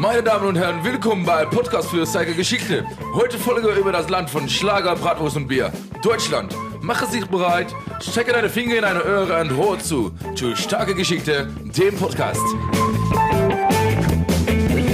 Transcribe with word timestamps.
Meine 0.00 0.22
Damen 0.22 0.46
und 0.46 0.56
Herren, 0.56 0.82
willkommen 0.82 1.26
bei 1.26 1.44
Podcast 1.44 1.90
für 1.90 2.06
Zeige 2.06 2.32
Geschichte. 2.32 2.86
Heute 3.12 3.36
Folge 3.36 3.68
über 3.72 3.92
das 3.92 4.08
Land 4.08 4.30
von 4.30 4.48
Schlager, 4.48 4.96
Bratwurst 4.96 5.36
und 5.36 5.46
Bier. 5.46 5.70
Deutschland. 6.02 6.56
Mache 6.80 7.04
sich 7.04 7.26
bereit, 7.26 7.66
stecke 8.00 8.32
deine 8.32 8.48
Finger 8.48 8.76
in 8.76 8.80
deine 8.80 9.00
Öhre 9.00 9.38
und 9.42 9.54
hör 9.54 9.78
zu. 9.78 10.10
Zu 10.34 10.56
Starke 10.56 10.94
Geschichte, 10.94 11.50
dem 11.76 11.94
Podcast. 11.98 12.40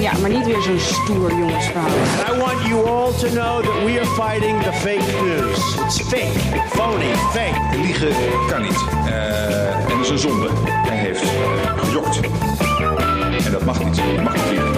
Ja, 0.00 0.12
maar 0.20 0.30
niet 0.30 0.46
weer 0.46 0.62
zo'n 0.62 0.80
stoer 0.80 1.30
jongensverhaal. 1.30 1.90
I 2.34 2.40
want 2.40 2.68
you 2.68 2.84
all 2.84 3.12
to 3.12 3.28
know 3.28 3.62
that 3.62 3.84
we 3.84 4.00
are 4.00 4.06
fighting 4.16 4.60
the 4.64 4.72
fake 4.72 5.06
news. 5.22 5.76
It's 5.86 6.00
fake, 6.00 6.60
phony, 6.70 7.14
fake. 7.32 7.76
Liegen 7.76 8.12
kan 8.48 8.62
niet. 8.62 8.84
Eh, 9.06 9.90
en 9.90 10.00
is 10.00 10.08
een 10.08 10.18
zonde. 10.18 10.48
Hij 10.64 10.96
heeft 10.96 11.22
eh, 11.22 11.84
gejokt. 11.84 12.20
En 13.46 13.52
dat 13.52 13.64
mag 13.64 13.84
niet. 13.84 13.96
Dat 13.96 14.22
mag 14.22 14.34
niet 14.34 14.44
meer. 14.44 14.74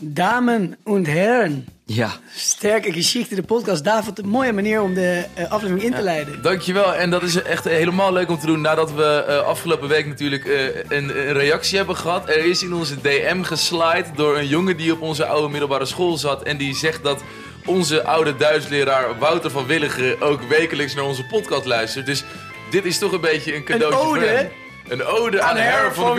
Damen 0.00 0.76
und 0.84 1.06
Herren, 1.06 1.66
Ja, 1.92 2.10
sterke 2.34 2.92
geschichte, 2.92 3.34
de 3.34 3.42
podcast. 3.42 3.84
David, 3.84 4.18
een 4.18 4.28
mooie 4.28 4.52
manier 4.52 4.82
om 4.82 4.94
de 4.94 5.24
eh, 5.34 5.50
aflevering 5.50 5.82
in 5.84 5.94
te 5.94 6.02
leiden. 6.02 6.42
Dankjewel. 6.42 6.94
En 6.94 7.10
dat 7.10 7.22
is 7.22 7.42
echt 7.42 7.64
helemaal 7.64 8.12
leuk 8.12 8.28
om 8.28 8.38
te 8.38 8.46
doen 8.46 8.60
nadat 8.60 8.92
we 8.92 9.24
eh, 9.28 9.38
afgelopen 9.46 9.88
week 9.88 10.06
natuurlijk 10.06 10.44
eh, 10.44 10.66
een, 10.88 11.28
een 11.28 11.32
reactie 11.32 11.76
hebben 11.76 11.96
gehad. 11.96 12.28
Er 12.28 12.44
is 12.44 12.62
in 12.62 12.74
onze 12.74 13.00
DM 13.00 13.42
geslide 13.42 14.04
door 14.14 14.38
een 14.38 14.46
jongen 14.46 14.76
die 14.76 14.92
op 14.92 15.00
onze 15.00 15.26
oude 15.26 15.48
middelbare 15.48 15.84
school 15.84 16.16
zat. 16.16 16.42
En 16.42 16.56
die 16.56 16.74
zegt 16.74 17.02
dat 17.02 17.22
onze 17.66 18.04
oude 18.04 18.36
Duitsleraar 18.36 19.18
Wouter 19.18 19.50
van 19.50 19.66
Willigen 19.66 20.20
ook 20.20 20.42
wekelijks 20.42 20.94
naar 20.94 21.04
onze 21.04 21.24
podcast 21.24 21.64
luistert. 21.64 22.06
Dus 22.06 22.24
dit 22.70 22.84
is 22.84 22.98
toch 22.98 23.12
een 23.12 23.20
beetje 23.20 23.54
een 23.54 23.64
cadeautje 23.64 23.98
voor 23.98 24.16
ode? 24.16 24.26
hem. 24.26 24.48
Een 24.88 25.04
ode 25.04 25.40
aan, 25.42 25.50
Aan 25.50 25.56
Her 25.56 25.94
van, 25.94 26.04
van. 26.16 26.18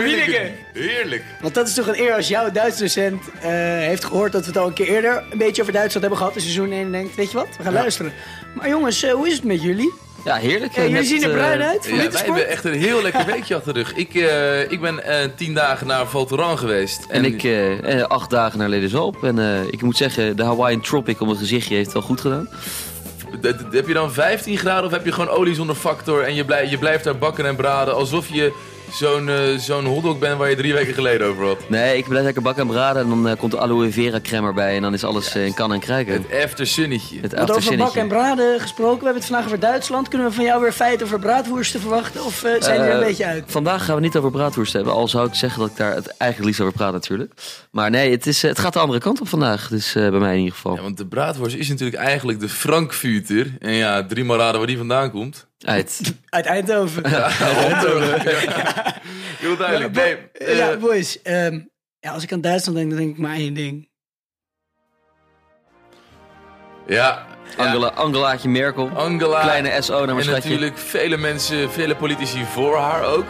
Heerlijk. 0.72 1.22
Want 1.40 1.54
dat 1.54 1.68
is 1.68 1.74
toch 1.74 1.86
een 1.86 2.00
eer 2.00 2.14
als 2.14 2.28
jouw 2.28 2.50
Duits 2.50 2.78
docent 2.78 3.22
eh, 3.40 3.50
heeft 3.78 4.04
gehoord 4.04 4.32
dat 4.32 4.40
we 4.40 4.46
het 4.46 4.56
al 4.58 4.66
een 4.66 4.72
keer 4.72 4.86
eerder 4.88 5.22
een 5.30 5.38
beetje 5.38 5.60
over 5.62 5.74
Duitsland 5.74 6.00
hebben 6.00 6.18
gehad 6.18 6.34
in 6.34 6.40
seizoen 6.40 6.72
1 6.72 6.84
en 6.84 6.92
denkt, 6.92 7.14
weet 7.14 7.30
je 7.30 7.36
wat, 7.36 7.48
we 7.58 7.62
gaan 7.62 7.72
luisteren. 7.72 8.12
Maar 8.54 8.68
jongens, 8.68 9.02
eh, 9.02 9.12
hoe 9.12 9.26
is 9.28 9.34
het 9.34 9.44
met 9.44 9.62
jullie? 9.62 9.92
ja 10.24 10.34
heerlijk. 10.36 10.72
Ja, 10.72 10.80
jullie 10.82 10.96
Net, 10.96 11.06
zien 11.06 11.22
er 11.22 11.28
eh, 11.30 11.34
bruin 11.36 11.62
uit, 11.62 11.84
Ja, 11.86 11.96
wij 12.10 12.22
hebben 12.24 12.48
echt 12.48 12.64
een 12.64 12.72
heel 12.74 13.02
lekker 13.02 13.26
weekje 13.34 13.54
achter 13.56 13.74
de 13.74 13.78
rug. 13.80 13.94
Ik, 13.94 14.14
eh, 14.14 14.70
ik 14.70 14.80
ben 14.80 15.04
eh, 15.04 15.28
tien 15.36 15.54
dagen 15.54 15.86
naar 15.86 16.06
Val 16.06 16.24
Thorens 16.24 16.60
geweest. 16.60 17.04
En 17.08 17.24
ik 17.24 17.44
eh, 17.44 17.98
eh, 18.00 18.06
acht 18.06 18.30
dagen 18.30 18.58
naar 18.58 18.68
Ledershoop. 18.68 19.24
En 19.24 19.38
eh, 19.38 19.62
ik 19.70 19.82
moet 19.82 19.96
zeggen, 19.96 20.36
de 20.36 20.44
Hawaiian 20.44 20.80
Tropic 20.80 21.20
om 21.20 21.28
het 21.28 21.38
gezichtje 21.38 21.74
heeft 21.74 21.92
wel 21.92 22.02
goed 22.02 22.20
gedaan. 22.20 22.48
Heb 23.70 23.86
je 23.86 23.94
dan 23.94 24.12
15 24.12 24.58
graden 24.58 24.84
of 24.84 24.90
heb 24.90 25.04
je 25.04 25.12
gewoon 25.12 25.28
olie 25.36 25.54
zonder 25.54 25.76
factor 25.76 26.22
en 26.22 26.34
je, 26.34 26.44
blij- 26.44 26.68
je 26.68 26.78
blijft 26.78 27.04
daar 27.04 27.18
bakken 27.18 27.46
en 27.46 27.56
braden 27.56 27.94
alsof 27.94 28.28
je 28.28 28.52
zo'n 28.92 29.28
eh, 29.28 29.58
zo'n 29.58 29.84
hotdog 29.84 30.18
bent 30.18 30.38
waar 30.38 30.50
je 30.50 30.56
drie 30.56 30.72
weken 30.72 30.94
geleden 30.94 31.26
over 31.26 31.44
had? 31.44 31.68
Nee, 31.68 31.96
ik 31.96 32.08
blijf 32.08 32.24
lekker 32.24 32.42
bakken 32.42 32.62
en 32.62 32.68
braden. 32.68 33.02
En 33.02 33.08
dan 33.08 33.28
eh, 33.28 33.38
komt 33.38 33.50
de 33.50 33.58
aloe 33.58 33.92
vera 33.92 34.20
crème 34.20 34.46
erbij. 34.46 34.76
En 34.76 34.82
dan 34.82 34.94
is 34.94 35.04
alles 35.04 35.34
eh, 35.34 35.46
in 35.46 35.54
kan 35.54 35.72
en 35.72 35.80
kruiken. 35.80 36.12
Het 36.12 36.44
after 36.44 36.66
sunnetje. 36.66 37.20
Het 37.20 37.34
Want 37.34 37.50
over 37.50 37.76
bakken 37.76 38.00
en 38.00 38.08
braden 38.08 38.60
gesproken, 38.60 38.98
we 38.98 39.04
hebben 39.04 39.22
het 39.22 39.30
vandaag 39.30 39.46
over 39.46 39.60
Duitsland. 39.60 40.08
Kunnen 40.08 40.28
we 40.28 40.34
van 40.34 40.44
jou 40.44 40.62
weer 40.62 40.72
feiten 40.72 41.06
over 41.06 41.18
braadwoersten 41.18 41.80
verwachten? 41.80 42.24
Of 42.24 42.38
zijn 42.58 42.80
we 42.80 42.86
er 42.86 42.94
een 42.94 43.06
beetje 43.06 43.26
uit? 43.26 43.44
Vandaag 43.46 43.84
gaan 43.84 43.94
we 43.94 44.00
niet 44.00 44.16
over 44.16 44.30
braadworst 44.30 44.72
hebben. 44.72 44.92
Al 44.92 45.08
zou 45.08 45.26
ik 45.26 45.34
zeggen 45.34 45.60
dat 45.60 45.70
ik 45.70 45.76
daar 45.76 45.94
het 45.94 46.06
eigenlijk 46.06 46.44
liefst 46.44 46.60
over 46.60 46.72
praat 46.72 46.92
natuurlijk. 46.92 47.32
Maar 47.70 47.90
nee, 47.90 48.10
het, 48.10 48.26
is, 48.26 48.42
het 48.42 48.58
gaat 48.58 48.72
de 48.72 48.78
andere 48.78 49.00
kant 49.00 49.20
op 49.20 49.28
vandaag. 49.28 49.68
Dus 49.68 49.94
eh, 49.94 50.10
bij 50.10 50.18
mij 50.18 50.32
in 50.32 50.38
ieder 50.38 50.54
geval. 50.54 50.74
Ja, 50.74 50.82
want 50.82 50.96
de 50.96 51.06
braadworst 51.06 51.56
is 51.56 51.68
natuurlijk 51.68 52.02
eigenlijk 52.02 52.40
de 52.40 52.48
Frankfurter. 52.48 53.56
En 53.58 53.72
ja, 53.72 54.06
drie 54.06 54.24
maar 54.24 54.38
raden 54.38 54.58
waar 54.58 54.66
die 54.66 54.76
vandaan 54.76 55.10
komt. 55.10 55.46
Uit. 55.64 56.00
Uit 56.28 56.46
Eindhoven. 56.46 57.10
Ja. 57.10 57.28
Heel 59.38 59.56
duidelijk. 59.56 59.94
Nee, 59.94 60.16
eh, 60.32 60.56
ja, 60.56 60.76
boys. 60.76 61.22
ehm, 61.22 61.60
ja, 62.00 62.12
als 62.12 62.22
ik 62.22 62.32
aan 62.32 62.40
Duitsland 62.40 62.78
denk, 62.78 62.90
dan 62.90 62.98
denk 62.98 63.10
ik 63.10 63.18
maar 63.18 63.34
één 63.34 63.54
ding. 63.54 63.88
ja, 66.86 67.26
ja. 67.56 67.64
Angela, 67.64 67.86
Angelaatje 67.88 68.48
Merkel. 68.48 68.88
Angela. 68.94 69.40
Kleine 69.40 69.82
SO 69.82 69.96
naar 69.96 70.06
mijn 70.06 70.18
En 70.18 70.24
schatje. 70.24 70.48
natuurlijk 70.48 70.78
vele 70.78 71.16
mensen, 71.16 71.70
vele 71.70 71.96
politici 71.96 72.44
voor 72.44 72.76
haar 72.76 73.04
ook. 73.04 73.26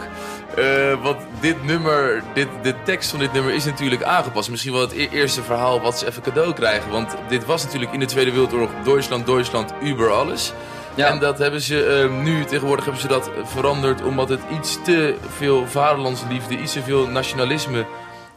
Eh, 0.57 1.03
want 1.03 1.17
dit 1.39 1.63
nummer, 1.63 2.23
dit, 2.33 2.47
de 2.63 2.73
tekst 2.83 3.09
van 3.09 3.19
dit 3.19 3.33
nummer 3.33 3.53
is 3.53 3.65
natuurlijk 3.65 4.03
aangepast. 4.03 4.49
Misschien 4.49 4.71
wel 4.73 4.81
het 4.81 4.91
e- 4.91 5.07
eerste 5.11 5.43
verhaal 5.43 5.81
wat 5.81 5.99
ze 5.99 6.07
even 6.07 6.21
cadeau 6.21 6.53
krijgen. 6.53 6.91
Want 6.91 7.15
dit 7.29 7.45
was 7.45 7.63
natuurlijk 7.63 7.93
in 7.93 7.99
de 7.99 8.05
Tweede 8.05 8.31
Wereldoorlog 8.31 8.69
Duitsland, 8.83 9.25
Duitsland, 9.25 9.73
über 9.83 10.11
alles. 10.11 10.53
Ja. 10.95 11.07
En 11.07 11.19
dat 11.19 11.37
hebben 11.37 11.61
ze 11.61 11.85
eh, 11.85 12.23
nu, 12.23 12.45
tegenwoordig 12.45 12.85
hebben 12.85 13.01
ze 13.01 13.07
dat 13.07 13.29
veranderd 13.43 14.03
omdat 14.03 14.29
het 14.29 14.39
iets 14.59 14.77
te 14.83 15.15
veel 15.37 15.67
vaderlandsliefde, 15.67 16.57
iets 16.57 16.73
te 16.73 16.81
veel 16.81 17.07
nationalisme 17.07 17.85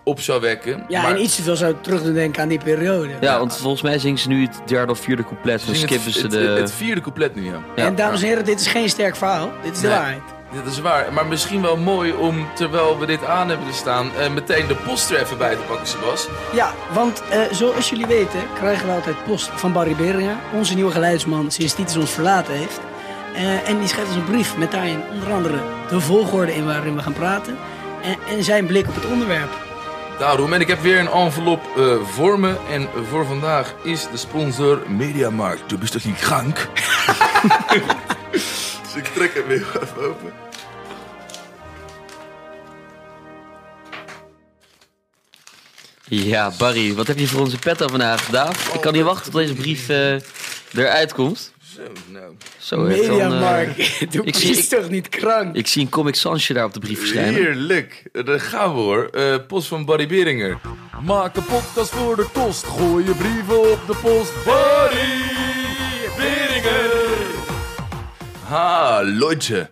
op 0.05 0.21
zou 0.21 0.41
wekken. 0.41 0.85
Ja, 0.89 1.03
Maar 1.03 1.11
en 1.11 1.23
iets 1.23 1.37
te 1.37 1.43
veel 1.43 1.57
zou 1.57 1.75
terug 1.81 2.03
doen 2.03 2.15
denken 2.15 2.43
aan 2.43 2.49
die 2.49 2.59
periode. 2.59 3.11
Ja, 3.21 3.39
want 3.39 3.57
volgens 3.57 3.83
mij 3.83 3.99
zingen 3.99 4.19
ze 4.19 4.29
nu 4.29 4.43
het 4.43 4.61
derde 4.67 4.93
of 4.93 4.99
vierde 4.99 5.25
couplet. 5.25 5.63
Dan 5.67 5.75
skippen 5.75 6.05
het, 6.05 6.15
ze 6.15 6.21
het, 6.21 6.31
de... 6.31 6.39
het 6.39 6.73
vierde 6.73 7.01
couplet 7.01 7.35
nu, 7.35 7.45
ja. 7.45 7.61
Ja. 7.77 7.87
en 7.87 7.95
dames 7.95 8.23
en 8.23 8.29
heren, 8.29 8.45
dit 8.45 8.61
is 8.61 8.67
geen 8.67 8.89
sterk 8.89 9.17
verhaal. 9.17 9.53
Dit 9.63 9.73
is 9.73 9.81
de 9.81 9.89
Nee. 9.89 10.36
Waarheid. 10.47 10.65
Dat 10.65 10.73
is 10.73 10.81
waar, 10.81 11.13
maar 11.13 11.27
misschien 11.27 11.63
wel 11.63 11.77
mooi 11.77 12.13
om, 12.13 12.47
terwijl 12.55 12.99
we 12.99 13.07
dit 13.07 13.25
aan 13.25 13.49
hebben 13.49 13.75
staan, 13.75 14.11
eh, 14.17 14.31
meteen 14.31 14.67
de 14.67 14.75
post 14.75 15.11
er 15.11 15.21
even 15.21 15.39
bij 15.39 15.55
te 15.55 15.63
pakken, 15.63 15.87
Sebas. 15.87 16.29
Ja, 16.53 16.73
want 16.93 17.23
eh, 17.31 17.41
zoals 17.51 17.91
jullie 17.91 18.07
weten 18.07 18.41
krijgen 18.55 18.87
we 18.87 18.93
altijd 18.93 19.25
post 19.25 19.51
van 19.55 19.73
Barry 19.73 19.95
Beringa, 19.95 20.39
onze 20.53 20.75
nieuwe 20.75 20.93
geluidsman 20.93 21.51
sinds 21.51 21.75
Titus 21.75 21.97
ons 21.97 22.11
verlaten 22.11 22.55
heeft. 22.55 22.81
Eh, 23.35 23.69
en 23.69 23.79
die 23.79 23.89
schrijft 23.89 24.11
ons 24.11 24.19
een 24.19 24.25
brief 24.25 24.57
met 24.57 24.71
daarin 24.71 25.03
onder 25.13 25.33
andere 25.33 25.59
de 25.89 26.01
volgorde 26.01 26.55
in 26.55 26.67
waarin 26.67 26.97
we 26.97 27.03
gaan 27.03 27.13
praten 27.13 27.59
en, 28.03 28.17
en 28.29 28.45
zijn 28.45 28.67
blik 28.67 28.89
op 28.89 28.95
het 28.95 29.07
onderwerp. 29.07 29.65
Daarom, 30.19 30.53
en 30.53 30.61
ik 30.61 30.69
heb 30.69 30.81
weer 30.81 30.99
een 30.99 31.09
envelop 31.09 31.63
eh, 31.77 31.97
voor 32.05 32.41
me. 32.41 32.57
En 32.71 32.89
voor 33.11 33.27
vandaag 33.27 33.75
is 33.83 34.09
de 34.11 34.17
sponsor 34.17 34.83
Mediamarkt. 34.87 35.69
Du 35.69 35.79
bist 35.79 35.93
toch 35.93 36.05
niet 36.05 36.19
krank? 36.19 36.67
ik 38.97 39.05
trek 39.05 39.35
hem 39.35 39.47
weer 39.47 39.67
even 39.83 40.03
open. 40.03 40.33
Ja, 46.09 46.53
Barry, 46.59 46.95
wat 46.95 47.07
heb 47.07 47.19
je 47.19 47.27
voor 47.27 47.41
onze 47.41 47.59
petto 47.59 47.89
vandaag, 47.89 48.27
Daaf? 48.31 48.75
Ik 48.75 48.81
kan 48.81 48.93
niet 48.93 49.03
wachten 49.03 49.33
tot 49.33 49.41
deze 49.41 49.55
brief 49.55 49.89
eh, 49.89 50.13
eruit 50.75 51.13
komt. 51.13 51.53
Zo, 51.75 51.81
nou. 52.09 52.33
Zo, 52.59 52.85
eh, 52.87 52.99
Mediamarkt, 52.99 54.13
doe 54.13 54.25
ik 54.27 54.35
zie- 54.35 54.57
is 54.59 54.69
toch 54.69 54.89
niet 54.89 55.09
krank? 55.09 55.55
ik 55.57 55.67
zie 55.67 55.83
een 55.83 55.89
Comic 55.89 56.15
Sansje 56.15 56.53
daar 56.53 56.65
op 56.65 56.73
de 56.75 56.81
brief 56.81 56.99
verschijnen. 56.99 57.35
Heerlijk. 57.35 58.03
Daar 58.13 58.41
gaan 58.41 58.75
we 58.75 58.81
hoor. 58.81 59.09
Eh, 59.13 59.35
post 59.49 59.69
van 59.69 59.85
Barry 59.85 60.07
Beringer. 60.07 60.59
Maak 61.03 61.37
een 61.37 61.45
podcast 61.45 61.91
voor 61.91 62.17
de 62.17 62.27
kost. 62.33 62.65
Gooi 62.67 63.05
je 63.05 63.15
brieven 63.15 63.71
op 63.73 63.81
de 63.87 63.97
post. 64.03 64.33
Barry 64.45 65.23
Beringer. 66.17 67.06
Ha, 68.49 69.03
Lodje. 69.05 69.71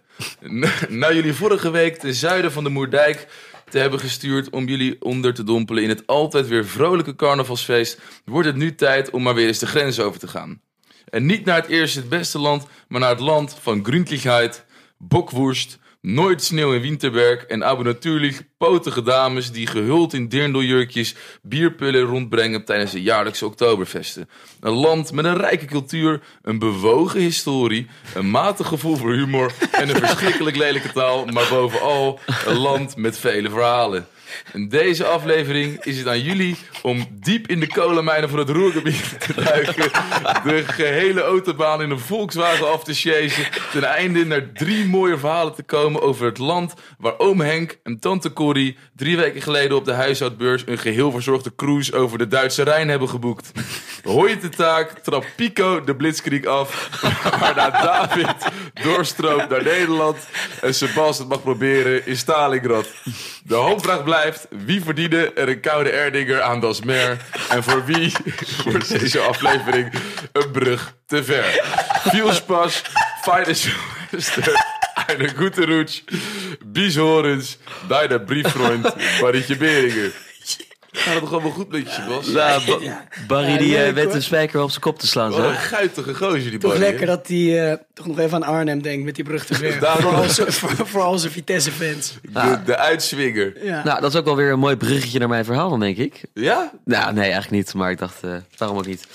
Na 0.88 1.12
jullie 1.12 1.32
vorige 1.32 1.70
week 1.70 1.96
ten 1.96 2.14
zuiden 2.14 2.52
van 2.52 2.64
de 2.64 2.70
Moerdijk 2.70 3.26
te 3.70 3.78
hebben 3.78 4.00
gestuurd 4.00 4.50
om 4.50 4.66
jullie 4.66 5.02
onder 5.02 5.34
te 5.34 5.44
dompelen 5.44 5.82
in 5.82 5.88
het 5.88 6.06
altijd 6.06 6.48
weer 6.48 6.66
vrolijke 6.66 7.14
carnavalsfeest, 7.14 8.00
wordt 8.24 8.46
het 8.46 8.56
nu 8.56 8.74
tijd 8.74 9.10
om 9.10 9.22
maar 9.22 9.34
weer 9.34 9.46
eens 9.46 9.58
de 9.58 9.66
grens 9.66 10.00
over 10.00 10.20
te 10.20 10.28
gaan. 10.28 10.60
En 11.08 11.26
niet 11.26 11.44
naar 11.44 11.56
het 11.56 11.66
eerste 11.66 11.98
het 11.98 12.08
beste 12.08 12.38
land, 12.38 12.66
maar 12.88 13.00
naar 13.00 13.10
het 13.10 13.20
land 13.20 13.56
van 13.60 13.84
gründlichheid, 13.84 14.64
bokwoerst, 14.98 15.78
nooit 16.04 16.42
sneeuw 16.42 16.72
in 16.72 16.80
Winterberg 16.80 17.44
en 17.44 17.64
abu 17.64 17.82
natuurlijk 17.82 18.48
potige 18.58 19.02
dames 19.02 19.52
die 19.52 19.66
gehuld 19.66 20.12
in 20.12 20.28
dirndeljurkjes 20.28 21.14
bierpullen 21.42 22.02
rondbrengen 22.02 22.64
tijdens 22.64 22.92
de 22.92 23.02
jaarlijkse 23.02 23.46
oktoberfesten. 23.46 24.28
Een 24.60 24.72
land 24.72 25.12
met 25.12 25.24
een 25.24 25.36
rijke 25.36 25.64
cultuur, 25.64 26.20
een 26.42 26.58
bewogen 26.58 27.20
historie, 27.20 27.86
een 28.14 28.30
matig 28.30 28.66
gevoel 28.66 28.96
voor 28.96 29.12
humor 29.12 29.52
en 29.70 29.88
een 29.88 30.06
verschrikkelijk 30.06 30.56
lelijke 30.56 30.92
taal, 30.92 31.24
maar 31.24 31.46
bovenal 31.50 32.20
een 32.46 32.58
land 32.58 32.96
met 32.96 33.18
vele 33.18 33.50
verhalen. 33.50 34.06
In 34.52 34.68
deze 34.68 35.04
aflevering 35.04 35.84
is 35.84 35.98
het 35.98 36.08
aan 36.08 36.20
jullie 36.20 36.56
om 36.82 37.06
diep 37.12 37.48
in 37.48 37.60
de 37.60 37.66
kolenmijnen 37.66 38.28
van 38.28 38.38
het 38.38 38.48
Roergebied 38.48 39.20
te 39.20 39.34
duiken. 39.34 39.90
De 40.44 40.62
gehele 40.66 41.22
autobaan 41.22 41.82
in 41.82 41.90
een 41.90 41.98
Volkswagen 41.98 42.72
af 42.72 42.84
te 42.84 42.94
chasen. 42.94 43.46
Ten 43.72 43.84
einde 43.84 44.26
naar 44.26 44.52
drie 44.52 44.86
mooie 44.86 45.18
verhalen 45.18 45.54
te 45.54 45.62
komen 45.62 46.02
over 46.02 46.26
het 46.26 46.38
land 46.38 46.74
waar 46.98 47.18
oom 47.18 47.40
Henk 47.40 47.78
en 47.82 47.98
tante 47.98 48.32
Corrie 48.32 48.76
drie 48.96 49.16
weken 49.16 49.42
geleden 49.42 49.76
op 49.76 49.84
de 49.84 49.92
huishoudbeurs 49.92 50.62
een 50.66 50.78
geheel 50.78 51.10
verzorgde 51.10 51.54
cruise 51.56 51.94
over 51.94 52.18
de 52.18 52.28
Duitse 52.28 52.62
Rijn 52.62 52.88
hebben 52.88 53.08
geboekt. 53.08 53.52
Hooi 54.04 54.40
de 54.40 54.48
taak, 54.48 54.98
trap 54.98 55.24
Pico 55.36 55.84
de 55.84 55.96
Blitzkrieg 55.96 56.44
af, 56.44 56.88
waarna 57.40 57.70
David 57.70 58.34
doorstroomt 58.82 59.48
naar 59.48 59.62
Nederland 59.62 60.16
en 60.60 60.74
Sebas 60.74 61.18
het 61.18 61.28
mag 61.28 61.42
proberen 61.42 62.06
in 62.06 62.16
Stalingrad. 62.16 62.86
De 63.44 63.54
hoofdvraag 63.54 64.04
blijft, 64.04 64.23
wie 64.48 64.82
verdiende 64.82 65.32
er 65.32 65.48
een 65.48 65.60
koude 65.60 65.90
Erdinger 65.90 66.42
aan 66.42 66.60
Das 66.60 66.82
Meer? 66.82 67.16
En 67.48 67.62
voor 67.62 67.84
wie 67.84 68.12
wordt 68.64 68.98
deze 69.00 69.20
aflevering 69.20 69.92
een 70.32 70.50
brug 70.50 70.94
te 71.06 71.24
ver? 71.24 71.44
Viel 72.08 72.32
Spas, 72.32 72.82
Fijne 73.22 73.54
Sylvester, 73.54 74.64
Eine 75.06 75.28
gute 75.28 75.64
Rutsch. 75.64 76.02
Bis 76.66 76.96
horens 76.96 77.58
bij 77.88 78.06
de 78.06 78.20
brieffreund 78.20 78.94
Barrytje 79.20 79.56
Beringen. 79.56 80.12
Gaat 80.96 81.12
het 81.14 81.22
toch 81.22 81.32
allemaal 81.32 81.50
goed 81.50 81.70
met 81.72 81.80
je, 81.80 81.88
Sebas? 81.90 82.26
Ja, 82.26 82.58
Ba- 82.66 83.06
Barry 83.26 83.56
die 83.58 83.68
Ja, 83.68 83.78
eh, 83.78 83.84
leuk, 83.84 83.94
weet 83.94 84.04
hoor. 84.04 84.12
de 84.12 84.20
spijker 84.20 84.62
op 84.62 84.68
zijn 84.70 84.80
kop 84.82 84.98
te 84.98 85.06
slaan. 85.06 85.30
Wat 85.30 85.38
Zo. 85.40 85.48
een 85.48 85.54
guitige 85.54 86.14
gozer 86.14 86.50
die 86.50 86.58
Toch 86.58 86.70
Barry. 86.72 86.86
lekker 86.86 87.06
dat 87.06 87.28
hij 87.28 87.70
eh, 87.70 87.76
toch 87.94 88.06
nog 88.06 88.18
even 88.18 88.44
aan 88.44 88.54
Arnhem 88.54 88.82
denkt 88.82 89.04
met 89.04 89.14
die 89.14 89.24
brug 89.24 89.46
te 89.46 89.54
ver. 89.54 89.80
Daarom. 89.80 90.02
voor, 90.12 90.22
onze, 90.22 90.52
voor, 90.52 90.86
voor 90.86 91.04
onze 91.04 91.30
Vitesse-fans. 91.30 92.18
De, 92.32 92.58
de 92.64 92.76
uitswinger. 92.76 93.64
Ja. 93.64 93.84
Nou, 93.84 94.00
dat 94.00 94.12
is 94.12 94.18
ook 94.18 94.24
wel 94.24 94.36
weer 94.36 94.52
een 94.52 94.58
mooi 94.58 94.76
bruggetje 94.76 95.18
naar 95.18 95.28
mijn 95.28 95.44
verhaal 95.44 95.70
dan, 95.70 95.80
denk 95.80 95.96
ik. 95.96 96.20
Ja? 96.34 96.72
Nou, 96.84 97.12
nee, 97.12 97.22
eigenlijk 97.22 97.50
niet. 97.52 97.74
Maar 97.74 97.90
ik 97.90 97.98
dacht, 97.98 98.22
eh 98.22 98.30
waarom 98.56 98.78
ook 98.78 98.86
niet. 98.86 99.06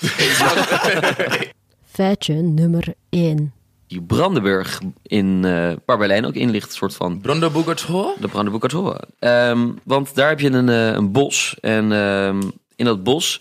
Feitje 1.92 2.34
nummer 2.34 2.84
1. 3.10 3.52
Die 3.90 4.02
Brandenburg, 4.02 4.80
in, 5.02 5.44
eh 5.44 5.72
waar 5.84 5.98
Berlijn 5.98 6.26
ook 6.26 6.34
in 6.34 6.50
ligt, 6.50 6.68
een 6.68 6.76
soort 6.76 6.94
van 6.94 7.20
Bogartshoa? 7.52 8.14
de 8.20 8.28
Brandenburger 8.28 8.68
Tor. 8.70 9.00
Ehm 9.18 9.68
want 9.84 10.14
daar 10.14 10.28
heb 10.28 10.40
je 10.40 10.50
een, 10.50 10.68
eh, 10.68 10.92
een 10.92 11.12
bos. 11.12 11.56
En 11.60 11.92
ehm, 11.92 12.40
in 12.76 12.84
dat 12.84 13.02
bos 13.02 13.40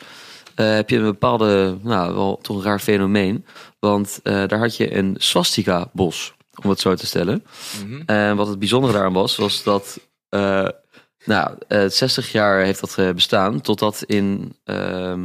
eh, 0.55 0.73
heb 0.73 0.89
je 0.89 0.97
een 0.97 1.03
bepaalde, 1.03 1.77
nou, 1.81 2.13
wel 2.13 2.39
toch 2.41 2.57
een 2.57 2.63
raar 2.63 2.79
fenomeen. 2.79 3.45
Want 3.79 4.19
daar 4.23 4.59
had 4.59 4.77
je 4.77 4.95
een 4.95 5.15
swastika-bos, 5.17 6.33
om 6.63 6.69
het 6.69 6.79
zo 6.79 6.95
te 6.95 7.05
stellen. 7.05 7.45
En 8.05 8.35
wat 8.35 8.47
het 8.47 8.59
bijzondere 8.59 8.93
daaraan 8.93 9.13
was, 9.13 9.35
was 9.35 9.63
dat... 9.63 9.99
nou, 11.25 11.55
eh 11.67 11.85
60 11.87 12.31
jaar 12.31 12.63
heeft 12.63 12.95
dat 12.95 13.15
bestaan, 13.15 13.61
totdat 13.61 14.03
in... 14.05 14.55
ehm 14.63 15.21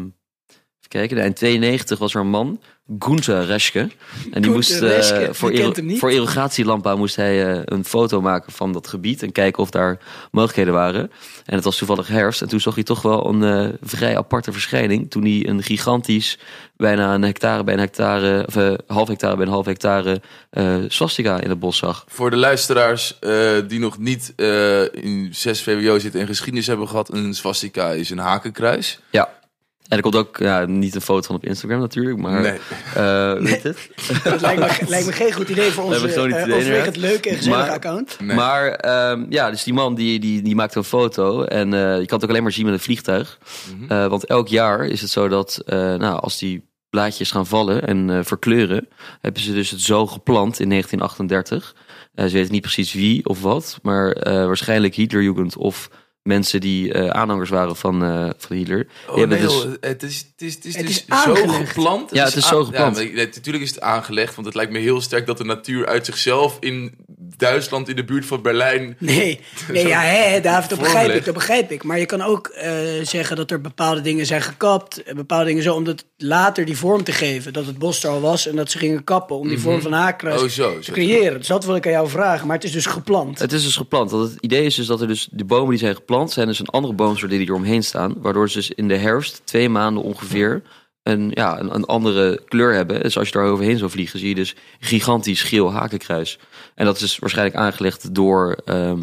kijken, 0.98 1.16
in 1.16 1.34
92 1.34 1.98
was 1.98 2.14
er 2.14 2.20
een 2.20 2.28
man, 2.28 2.60
Gunther 2.98 3.44
Reschke. 3.44 3.78
En 3.78 3.88
die 4.20 4.32
Gunther 4.32 4.50
moest 4.50 4.80
eh, 4.80 5.28
voor, 5.30 6.12
irrigatielandbouw 6.12 6.96
moest 6.96 7.16
hij 7.16 7.54
eh, 7.54 7.60
een 7.64 7.84
foto 7.84 8.20
maken 8.20 8.52
van 8.52 8.72
dat 8.72 8.88
gebied 8.88 9.22
en 9.22 9.32
kijken 9.32 9.62
of 9.62 9.70
daar 9.70 9.98
mogelijkheden 10.30 10.74
waren. 10.74 11.10
En 11.44 11.54
het 11.54 11.64
was 11.64 11.76
toevallig 11.76 12.08
herfst 12.08 12.42
en 12.42 12.48
toen 12.48 12.60
zag 12.60 12.74
hij 12.74 12.84
toch 12.84 13.02
wel 13.02 13.28
een 13.28 13.42
eh, 13.42 13.74
vrij 13.82 14.16
aparte 14.16 14.52
verschijning. 14.52 15.10
Toen 15.10 15.22
hij 15.22 15.48
een 15.48 15.62
gigantisch, 15.62 16.38
bijna 16.76 17.14
een 17.14 17.22
hectare 17.22 17.64
bij 17.64 17.74
een 17.74 17.80
hectare, 17.80 18.46
of 18.46 18.54
half 18.86 19.08
hectare 19.08 19.36
bij 19.36 19.46
een 19.46 19.52
half 19.52 19.66
hectare 19.66 20.20
eh 20.50 20.76
swastika 20.88 21.40
in 21.40 21.48
het 21.50 21.58
bos 21.58 21.76
zag. 21.76 22.04
Voor 22.08 22.30
de 22.30 22.36
luisteraars 22.36 23.18
eh, 23.18 23.30
die 23.68 23.78
nog 23.78 23.98
niet 23.98 24.32
eh, 24.36 24.82
in 24.94 25.28
6 25.30 25.62
VWO 25.62 25.98
zitten 25.98 26.20
en 26.20 26.26
geschiedenis 26.26 26.66
hebben 26.66 26.88
gehad, 26.88 27.12
een 27.12 27.34
swastika 27.34 27.90
is 27.90 28.10
een 28.10 28.18
hakenkruis. 28.18 29.00
Ja. 29.10 29.42
En 29.88 29.96
er 29.96 30.02
komt 30.02 30.16
ook 30.16 30.36
ja, 30.38 30.64
niet 30.64 30.94
een 30.94 31.00
foto 31.00 31.26
van 31.26 31.36
op 31.36 31.44
Instagram 31.44 31.80
natuurlijk, 31.80 32.18
maar 32.18 32.40
Nee. 32.40 32.58
eh, 32.94 33.32
weet 33.32 33.62
het? 33.62 33.90
Dat 34.24 34.40
lijkt 34.40 34.80
me, 34.80 34.88
lijkt 34.88 35.06
me 35.06 35.12
geen 35.12 35.32
goed 35.32 35.48
idee 35.48 35.70
voor 35.70 35.84
onze, 35.84 35.94
hebben 35.96 36.12
gewoon 36.14 36.28
niet 36.28 36.36
uh, 36.36 36.42
idee, 36.44 36.56
overwegend 36.56 36.94
inderdaad. 36.94 37.10
leuke 37.12 37.28
en 37.28 37.36
gezellige 37.36 37.62
Maar- 37.66 37.70
account. 37.74 38.16
Nee. 38.20 38.36
Maar 38.36 38.68
ehm, 38.68 39.24
ja, 39.28 39.50
dus 39.50 39.62
die 39.64 39.74
man 39.74 39.94
die, 39.94 40.18
die, 40.20 40.42
die 40.42 40.54
maakte 40.54 40.78
een 40.78 40.84
foto. 40.84 41.42
En 41.44 41.74
eh, 41.74 41.80
je 41.80 42.06
kan 42.06 42.14
het 42.16 42.22
ook 42.24 42.28
alleen 42.30 42.42
maar 42.42 42.52
zien 42.52 42.64
met 42.64 42.74
een 42.74 42.80
vliegtuig. 42.80 43.38
Mhm. 43.78 43.92
Eh, 43.92 44.06
want 44.06 44.24
elk 44.26 44.48
jaar 44.48 44.84
is 44.86 45.00
het 45.00 45.10
zo 45.10 45.28
dat 45.28 45.62
eh, 45.66 45.78
nou, 45.78 46.20
als 46.20 46.38
die 46.38 46.68
blaadjes 46.90 47.30
gaan 47.30 47.46
vallen 47.46 47.86
en 47.86 48.10
eh, 48.10 48.18
verkleuren, 48.22 48.88
hebben 49.20 49.42
ze 49.42 49.52
dus 49.52 49.70
het 49.70 49.80
zo 49.80 50.06
geplant 50.06 50.60
in 50.60 50.68
1938. 50.68 51.74
Eh, 52.14 52.26
ze 52.26 52.32
weten 52.32 52.52
niet 52.52 52.62
precies 52.62 52.92
wie 52.92 53.26
of 53.26 53.40
wat, 53.42 53.78
maar 53.82 54.12
eh, 54.12 54.32
waarschijnlijk 54.46 54.94
Hitlerjugend 54.94 55.56
of 55.56 55.90
mensen 56.24 56.60
die 56.60 56.92
eh, 56.92 57.08
aanhangers 57.08 57.50
waren 57.50 57.76
van, 57.76 58.04
eh, 58.04 58.30
van 58.38 58.56
Hitler. 58.56 58.86
Oh, 59.08 59.16
nee, 59.16 59.26
dus, 59.26 59.40
joh, 59.40 59.72
het 59.80 60.02
is, 60.02 60.26
het 60.32 60.42
is, 60.42 60.54
het 60.54 60.64
is, 60.64 60.76
Het 60.76 60.86
dus 60.86 61.04
zo 61.24 61.34
geplant. 61.34 62.10
Ja, 62.14 62.24
het 62.24 62.36
is 62.36 62.46
zo 62.46 62.64
geplant. 62.64 62.96
Ja, 62.96 63.02
maar, 63.02 63.12
nee, 63.12 63.26
natuurlijk 63.26 63.64
is 63.64 63.70
het 63.70 63.80
aangelegd, 63.80 64.34
want 64.34 64.46
het 64.46 64.56
lijkt 64.56 64.72
me 64.72 64.78
heel 64.78 65.00
sterk 65.00 65.26
dat 65.26 65.38
de 65.38 65.44
natuur 65.44 65.86
uit 65.86 66.06
zichzelf 66.06 66.56
in 66.60 66.94
Duitsland, 67.36 67.88
in 67.88 67.96
de 67.96 68.04
buurt 68.04 68.26
van 68.26 68.42
Berlijn... 68.42 68.96
Nee, 68.98 69.40
nee 69.72 69.86
ja, 69.86 70.00
hè, 70.00 70.40
David, 70.40 70.70
dat 70.70 70.78
begrijp 70.78 71.14
ik, 71.14 71.24
dat 71.24 71.34
begrijp 71.34 71.70
ik. 71.70 71.82
Maar 71.82 71.98
je 71.98 72.06
kan 72.06 72.22
ook 72.22 72.46
eh, 72.46 72.72
zeggen 73.02 73.36
dat 73.36 73.50
er 73.50 73.60
bepaalde 73.60 74.00
dingen 74.00 74.26
zijn 74.26 74.42
gekapt. 74.42 75.02
Bepaalde 75.14 75.44
dingen 75.44 75.62
zo, 75.62 75.74
om 75.74 75.84
dat 75.84 76.04
later 76.16 76.64
die 76.64 76.76
vorm 76.76 77.04
te 77.04 77.12
geven. 77.12 77.52
Dat 77.52 77.66
het 77.66 77.78
bos 77.78 78.04
er 78.04 78.10
al 78.10 78.20
was 78.20 78.46
en 78.46 78.56
dat 78.56 78.70
ze 78.70 78.78
gingen 78.78 79.04
kappen 79.04 79.38
om 79.38 79.48
die 79.48 79.58
vorm 79.58 79.80
van 79.80 79.92
haakkruis 79.92 80.42
Oh, 80.42 80.48
zo, 80.48 80.78
te 80.78 80.84
zo. 80.84 80.92
creëren. 80.92 81.38
Dus 81.38 81.46
dat 81.46 81.64
wil 81.64 81.76
ik 81.76 81.86
aan 81.86 81.92
jou 81.92 82.08
vragen. 82.08 82.46
Maar 82.46 82.56
het 82.56 82.64
is 82.64 82.72
dus 82.72 82.86
geplant. 82.86 83.38
Het 83.38 83.52
is 83.52 83.62
dus 83.62 83.76
geplant. 83.76 84.10
Want 84.10 84.30
het 84.30 84.40
idee 84.40 84.64
is 84.64 84.74
dus 84.74 84.86
dat 84.86 85.00
er 85.00 85.06
dus 85.06 85.28
de 85.30 85.44
bomen 85.44 85.70
die 85.70 85.78
zijn 85.78 85.94
geplant 85.94 86.12
zijn 86.22 86.46
dus 86.46 86.58
een 86.58 86.66
andere 86.66 86.94
boomsoort 86.94 87.30
die 87.30 87.40
eromheen 87.40 87.84
staan, 87.84 88.14
waardoor 88.16 88.50
ze 88.50 88.56
dus 88.56 88.70
in 88.70 88.88
de 88.88 88.96
herfst 88.96 89.42
twee 89.44 89.68
maanden 89.68 90.02
ongeveer 90.02 90.62
een, 91.02 91.30
ja, 91.34 91.60
een, 91.60 91.84
andere 91.84 92.42
kleur 92.44 92.74
hebben. 92.74 93.02
Dus 93.02 93.18
als 93.18 93.28
je 93.28 93.34
daar 93.34 93.46
overheen 93.46 93.78
zou 93.78 93.90
vliegen, 93.90 94.18
zie 94.18 94.28
je 94.28 94.34
dus 94.34 94.54
gigantisch 94.80 95.42
geel 95.42 95.72
hakenkruis. 95.72 96.38
En 96.74 96.84
dat 96.84 96.94
is 96.94 97.00
dus 97.00 97.18
waarschijnlijk 97.18 97.56
aangelegd 97.56 98.14
door 98.14 98.56
ehm 98.64 99.02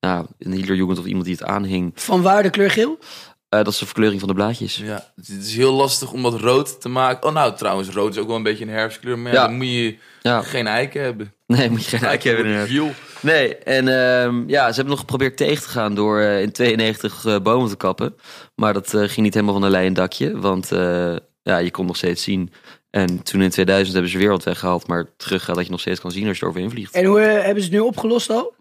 nou, 0.00 0.26
een 0.38 0.52
Hitlerjugend 0.52 0.98
of 0.98 1.06
iemand 1.06 1.24
die 1.24 1.34
het 1.34 1.44
aanhing. 1.44 1.92
Van 1.94 2.22
waar 2.22 2.42
de 2.42 2.50
kleur 2.50 2.70
geel? 2.70 2.98
Eh, 3.48 3.58
dat 3.64 3.72
is 3.72 3.78
de 3.78 3.84
verkleuring 3.84 4.20
van 4.20 4.28
de 4.28 4.34
blaadjes. 4.34 4.76
Ja, 4.76 5.12
het 5.16 5.28
is 5.28 5.56
heel 5.56 5.72
lastig 5.72 6.12
om 6.12 6.22
dat 6.22 6.40
rood 6.40 6.80
te 6.80 6.88
maken. 6.88 7.28
Oh, 7.28 7.34
nou, 7.34 7.56
trouwens, 7.56 7.88
rood 7.88 8.12
is 8.14 8.20
ook 8.20 8.26
wel 8.26 8.36
een 8.36 8.42
beetje 8.42 8.64
een 8.64 8.70
herfstkleur. 8.70 9.18
Maar 9.18 9.32
ja, 9.32 9.40
Ja. 9.40 9.46
dan 9.46 9.56
moet 9.56 9.66
je 9.66 9.96
Ja, 10.22 10.42
geen 10.42 10.66
eiken 10.66 11.02
hebben. 11.02 11.34
nee, 11.46 11.70
moet 11.70 11.84
je 11.84 11.96
geen 11.96 12.08
eik 12.08 12.22
hebben. 12.22 12.44
Eiken 12.46 12.66
viel. 12.68 12.90
Nee, 13.20 13.56
en 13.56 13.88
ehm, 13.88 14.48
ja, 14.48 14.68
ze 14.68 14.74
hebben 14.74 14.86
nog 14.90 14.98
geprobeerd 14.98 15.36
tegen 15.36 15.62
te 15.62 15.68
gaan 15.68 15.94
door 15.94 16.20
eh, 16.20 16.42
in 16.42 16.52
92 16.52 17.24
eh, 17.24 17.38
bomen 17.40 17.68
te 17.68 17.76
kappen. 17.76 18.14
Maar 18.54 18.72
dat 18.72 18.88
ging 18.90 19.16
niet 19.16 19.34
helemaal 19.34 19.54
van 19.54 19.62
een 19.62 19.70
leien 19.70 19.94
dakje, 19.94 20.38
want 20.38 20.72
eh, 20.72 21.16
ja, 21.42 21.58
je 21.58 21.70
kon 21.70 21.86
nog 21.86 21.96
steeds 21.96 22.22
zien. 22.22 22.52
En 22.90 23.22
toen 23.22 23.42
in 23.42 23.50
2000 23.50 23.92
hebben 23.92 24.12
ze 24.12 24.18
weer 24.18 24.28
wat 24.30 24.44
weggehaald, 24.44 24.86
maar 24.86 25.06
terug 25.16 25.44
gaat 25.44 25.54
dat 25.56 25.64
je 25.64 25.70
nog 25.70 25.80
steeds 25.80 26.00
kan 26.00 26.10
zien 26.10 26.28
als 26.28 26.36
je 26.36 26.42
er 26.42 26.48
overheen 26.48 26.70
vliegt. 26.70 26.94
En 26.94 27.04
hoe 27.04 27.18
hebben 27.20 27.62
ze 27.62 27.68
het 27.68 27.78
nu 27.78 27.84
opgelost 27.86 28.30
al? 28.30 28.54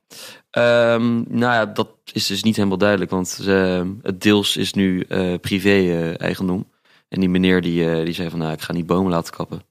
Ehm, 0.55 1.15
nou 1.15 1.53
ja, 1.53 1.65
dat 1.65 1.89
is 2.11 2.27
dus 2.27 2.43
niet 2.43 2.55
helemaal 2.55 2.77
duidelijk, 2.77 3.11
want 3.11 3.39
eh, 3.47 3.81
het 4.01 4.21
deels 4.21 4.57
is 4.57 4.73
nu 4.73 5.01
eh, 5.01 5.33
privé-eigendom. 5.41 6.73
en 7.09 7.19
die 7.19 7.29
meneer 7.29 7.61
die, 7.61 7.89
eh, 7.89 8.05
die 8.05 8.13
zei 8.13 8.29
van, 8.29 8.39
nou, 8.39 8.53
ik 8.53 8.61
ga 8.61 8.73
niet 8.73 8.85
bomen 8.85 9.11
laten 9.11 9.33
kappen. 9.33 9.61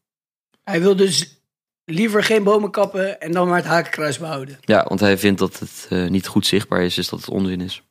Hij 0.64 0.80
wil 0.80 0.96
dus 0.96 1.42
liever 1.84 2.24
geen 2.24 2.42
bomen 2.42 2.70
kappen 2.70 3.20
en 3.20 3.32
dan 3.32 3.48
maar 3.48 3.56
het 3.56 3.66
hakenkruis 3.66 4.18
behouden. 4.18 4.58
Ja, 4.60 4.84
want 4.88 5.00
hij 5.00 5.18
vindt 5.18 5.38
dat 5.38 5.58
het 5.58 5.86
eh, 5.90 6.06
niet 6.06 6.26
goed 6.26 6.46
zichtbaar 6.46 6.82
is, 6.82 6.94
dus 6.94 7.08
dat 7.08 7.20
het 7.20 7.28
onzin 7.28 7.60
is. 7.60 7.82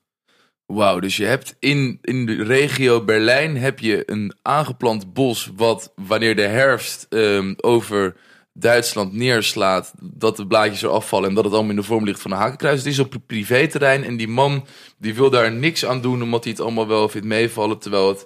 Wauw, 0.65 0.99
dus 0.99 1.17
je 1.17 1.25
hebt 1.25 1.55
in, 1.59 1.99
in 2.01 2.25
de 2.25 2.43
regio 2.43 3.03
Berlijn 3.03 3.57
heb 3.57 3.79
je 3.79 4.03
een 4.05 4.33
aangeplant 4.41 5.13
bos... 5.13 5.51
wat 5.55 5.93
wanneer 5.95 6.35
de 6.35 6.41
herfst 6.41 7.05
ehm, 7.09 7.53
over 7.57 8.15
Duitsland 8.53 9.13
neerslaat... 9.13 9.93
dat 10.01 10.37
de 10.37 10.47
blaadjes 10.47 10.81
eraf 10.81 11.07
vallen 11.07 11.29
en 11.29 11.35
dat 11.35 11.43
het 11.43 11.53
allemaal 11.53 11.71
in 11.71 11.75
de 11.77 11.83
vorm 11.83 12.03
ligt 12.05 12.21
van 12.21 12.31
een 12.31 12.37
hakenkruis. 12.37 12.77
Het 12.77 12.87
is 12.87 12.99
op 12.99 13.15
privéterrein 13.27 14.03
en 14.03 14.17
die 14.17 14.27
man 14.27 14.65
die 14.97 15.15
wil 15.15 15.29
daar 15.29 15.51
niks 15.51 15.85
aan 15.85 16.01
doen... 16.01 16.21
omdat 16.23 16.43
hij 16.43 16.51
het 16.53 16.61
allemaal 16.61 16.87
wel 16.87 17.09
vindt 17.09 17.27
meevallen, 17.27 17.79
terwijl 17.79 18.07
het 18.07 18.25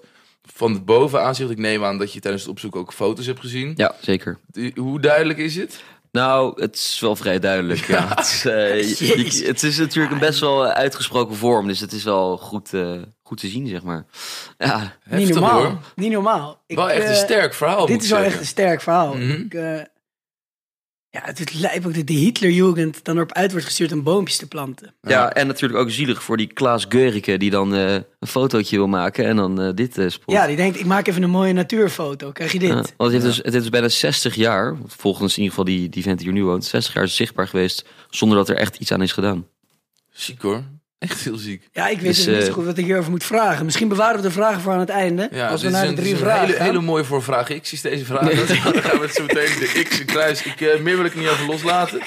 van 0.53 0.74
het 0.74 0.86
bovenaanzicht... 0.86 1.50
ik 1.50 1.57
neem 1.57 1.84
aan 1.84 1.98
dat 1.98 2.13
je 2.13 2.19
tijdens 2.19 2.43
het 2.43 2.51
opzoeken 2.51 2.79
ook 2.79 2.93
foto's 2.93 3.25
hebt 3.25 3.39
gezien. 3.39 3.74
Ja, 3.75 3.96
zeker. 4.01 4.38
Die- 4.48 4.72
Hoe 4.75 5.00
duidelijk 5.00 5.39
is 5.39 5.55
het? 5.55 5.84
Nou, 6.12 6.62
het 6.62 6.75
is 6.75 7.00
wel 7.00 7.15
vrij 7.15 7.39
duidelijk. 7.39 7.79
Ja. 7.86 8.07
Het, 8.15 8.19
is, 8.25 8.46
eh, 8.46 8.98
je- 8.98 9.46
het 9.48 9.63
is 9.63 9.77
natuurlijk 9.77 10.13
een 10.13 10.19
best 10.19 10.39
wel 10.39 10.65
uitgesproken 10.65 11.36
vorm, 11.36 11.67
dus 11.67 11.79
het 11.79 11.91
is 11.91 12.03
wel 12.03 12.38
goed, 12.38 12.74
eh, 12.74 12.91
goed 13.24 13.38
te 13.39 13.48
zien, 13.48 13.67
zeg 13.67 13.84
maar. 13.84 14.05
Ja, 14.57 14.93
Niet 15.10 15.29
normaal. 15.34 15.62
hoor. 15.63 15.77
Niet 15.96 16.12
normaal. 16.12 16.63
Ik, 16.67 16.75
Wel 16.75 16.89
echt 16.89 17.03
een 17.03 17.10
eh, 17.12 17.15
sterk 17.15 17.53
verhaal, 17.53 17.86
Dit 17.86 17.96
moet 17.96 18.03
is 18.03 18.10
wel 18.10 18.19
echt 18.24 18.39
een 18.39 18.46
sterk 18.46 18.81
verhaal. 18.81 19.13
Mhm. 19.15 19.31
Ik, 19.31 19.53
eh, 19.53 19.79
ja, 21.17 21.33
het 21.33 21.53
lijkt 21.53 21.86
ook 21.86 21.93
dat 21.93 22.07
de 22.07 22.13
Hitlerjugend 22.13 23.03
dan 23.03 23.15
erop 23.15 23.31
uit 23.31 23.51
wordt 23.51 23.65
gestuurd 23.65 23.91
om 23.91 24.03
boompjes 24.03 24.38
te 24.38 24.47
planten. 24.47 24.93
ja. 25.01 25.33
en 25.33 25.47
natuurlijk 25.47 25.79
ook 25.79 25.91
zielig 25.91 26.24
voor 26.24 26.38
die 26.38 26.53
Klaas 26.53 26.86
Geurike 26.89 27.38
die 27.38 27.50
dan 27.50 27.75
eh, 27.75 27.93
een 27.93 28.27
fotootje 28.27 28.77
wil 28.77 28.88
maken 28.88 29.25
en 29.25 29.36
dan 29.36 29.62
eh, 29.62 29.74
dit 29.74 29.97
eh 29.97 30.09
spot. 30.09 30.36
Ja, 30.36 30.47
die 30.47 30.55
denkt, 30.55 30.79
ik 30.79 30.86
maak 30.86 31.07
even 31.07 31.24
een 31.24 31.29
mooie 31.29 31.53
natuurfoto. 31.53 32.31
Krijg 32.31 32.51
je 32.51 32.59
dit? 32.59 32.69
Ja, 32.69 32.75
want 32.75 33.12
het 33.12 33.12
heeft, 33.12 33.24
dus, 33.24 33.36
het 33.38 33.45
heeft 33.45 33.62
dus 33.62 33.69
bijna 33.69 33.89
60 33.89 34.36
jaar, 34.36 34.77
volgens 34.86 35.38
in 35.38 35.43
ieder 35.43 35.57
geval 35.57 35.74
die, 35.74 35.89
die 35.89 36.03
vent 36.03 36.17
die 36.17 36.27
hier 36.27 36.38
nu 36.38 36.43
woont, 36.43 36.65
60 36.65 36.93
jaar 36.93 37.07
zichtbaar 37.07 37.47
geweest 37.47 37.86
zonder 38.09 38.38
dat 38.38 38.50
er 38.50 38.55
echt 38.55 38.75
iets 38.75 38.91
aan 38.91 39.01
is 39.01 39.12
gedaan. 39.12 39.47
Ziek 40.09 40.41
hoor. 40.41 40.63
Echt 41.00 41.24
heel 41.24 41.38
ziek. 41.38 41.68
Ja, 41.72 41.88
ik 41.88 42.00
weet 42.00 42.16
Dus, 42.16 42.25
niet 42.25 42.36
zo 42.36 42.48
eh, 42.48 42.54
goed 42.54 42.66
wat 42.66 42.77
ik 42.77 42.86
hierover 42.86 43.12
moet 43.12 43.24
vragen. 43.24 43.66
Misschien 43.66 43.88
bewaren 43.88 44.16
we 44.16 44.22
de 44.22 44.32
vragen 44.32 44.62
voor 44.62 44.74
aan 44.74 44.80
het 44.80 44.89
einde. 44.89 45.30
Ja, 45.32 45.48
als 45.48 45.62
we 45.62 45.70
naar 45.70 45.88
de 45.88 45.94
drie 45.94 46.04
dit 46.04 46.06
is 46.13 46.20
een 46.20 46.25
vragen 46.25 46.46
hele, 46.46 46.58
gaan. 46.58 46.66
hele 46.66 46.82
mooie 46.82 47.04
voor 47.04 47.24
vraag 47.24 47.60
X 47.62 47.74
is 47.74 47.82
deze 47.82 48.06
vraag. 48.06 48.30
Dan 48.30 48.82
gaan 48.82 49.00
we 49.00 49.06
het 49.06 49.16
zo 49.16 49.24
meteen 49.25 49.60
de 49.60 49.84
X 49.89 50.06
kruis. 50.06 50.44
Ik, 50.44 50.62
eh, 50.62 50.80
meer 50.80 50.96
wil 50.96 51.06
ik 51.06 51.16
niet 51.16 51.27
over 51.27 51.46
loslaten. 51.46 52.00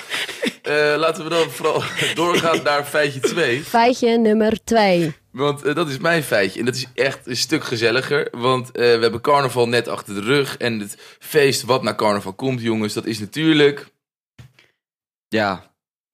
Eh, 0.62 0.94
laten 0.96 1.24
we 1.24 1.30
dan 1.30 1.50
vooral 1.50 1.82
doorgaan 2.14 2.62
naar 2.62 2.84
feitje 2.84 3.20
2. 3.20 3.62
Feitje 3.64 4.18
nummer 4.18 4.64
2. 4.64 5.14
Want 5.32 5.74
dat 5.74 5.88
is 5.88 5.98
mijn 5.98 6.22
feitje. 6.22 6.58
En 6.58 6.64
dat 6.64 6.74
is 6.74 6.86
echt 6.94 7.26
een 7.26 7.36
stuk 7.36 7.64
gezelliger. 7.64 8.28
Want 8.30 8.66
eh, 8.66 8.72
we 8.72 9.00
hebben 9.02 9.20
carnaval 9.20 9.68
net 9.68 9.88
achter 9.88 10.14
de 10.14 10.20
rug. 10.20 10.56
En 10.56 10.78
het 10.78 10.96
feest 11.18 11.62
wat 11.62 11.82
na 11.82 11.94
carnaval 11.94 12.32
komt, 12.32 12.60
jongens, 12.60 12.92
dat 12.94 13.06
is 13.06 13.18
natuurlijk... 13.18 13.86
Ja, 15.28 15.69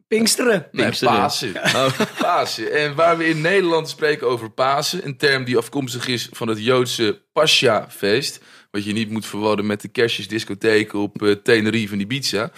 Pinksteren. 0.09 0.67
Nee, 0.73 0.85
Pinksteren. 0.85 1.15
Pasen. 1.15 1.53
Pasen. 2.19 2.73
En 2.73 2.95
waar 2.95 3.17
we 3.17 3.29
in 3.29 3.41
Nederland 3.41 3.89
spreken 3.89 4.27
over 4.27 4.51
Pasen, 4.51 5.07
een 5.07 5.17
term 5.17 5.45
die 5.45 5.57
afkomstig 5.57 6.09
is 6.09 6.29
van 6.33 6.49
het 6.49 6.65
Joodse 6.65 7.23
Pascha-feest, 7.33 8.41
Wat 8.71 8.85
je 8.85 8.93
niet 8.93 9.11
moet 9.11 9.27
verwarren 9.27 9.67
met 9.67 9.81
de 9.81 9.89
kerstjesdiscotheken 9.89 10.99
op 10.99 11.23
eh, 11.23 11.31
Tenerife 11.31 11.93
en 11.93 12.01
Ibiza. 12.01 12.51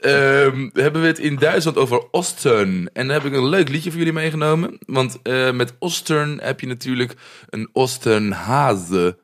Ehm, 0.00 0.68
hebben 0.72 1.00
we 1.00 1.06
het 1.06 1.18
in 1.18 1.36
Duitsland 1.36 1.76
over 1.76 2.10
Ostern. 2.10 2.90
En 2.92 3.06
daar 3.06 3.22
heb 3.22 3.32
ik 3.32 3.38
een 3.38 3.48
leuk 3.48 3.68
liedje 3.68 3.90
voor 3.90 3.98
jullie 3.98 4.14
meegenomen. 4.14 4.78
Want 4.86 5.18
eh, 5.22 5.50
met 5.50 5.74
Ostern 5.78 6.40
heb 6.42 6.60
je 6.60 6.66
natuurlijk 6.66 7.14
een 7.48 7.68
Osternhase. 7.72 9.18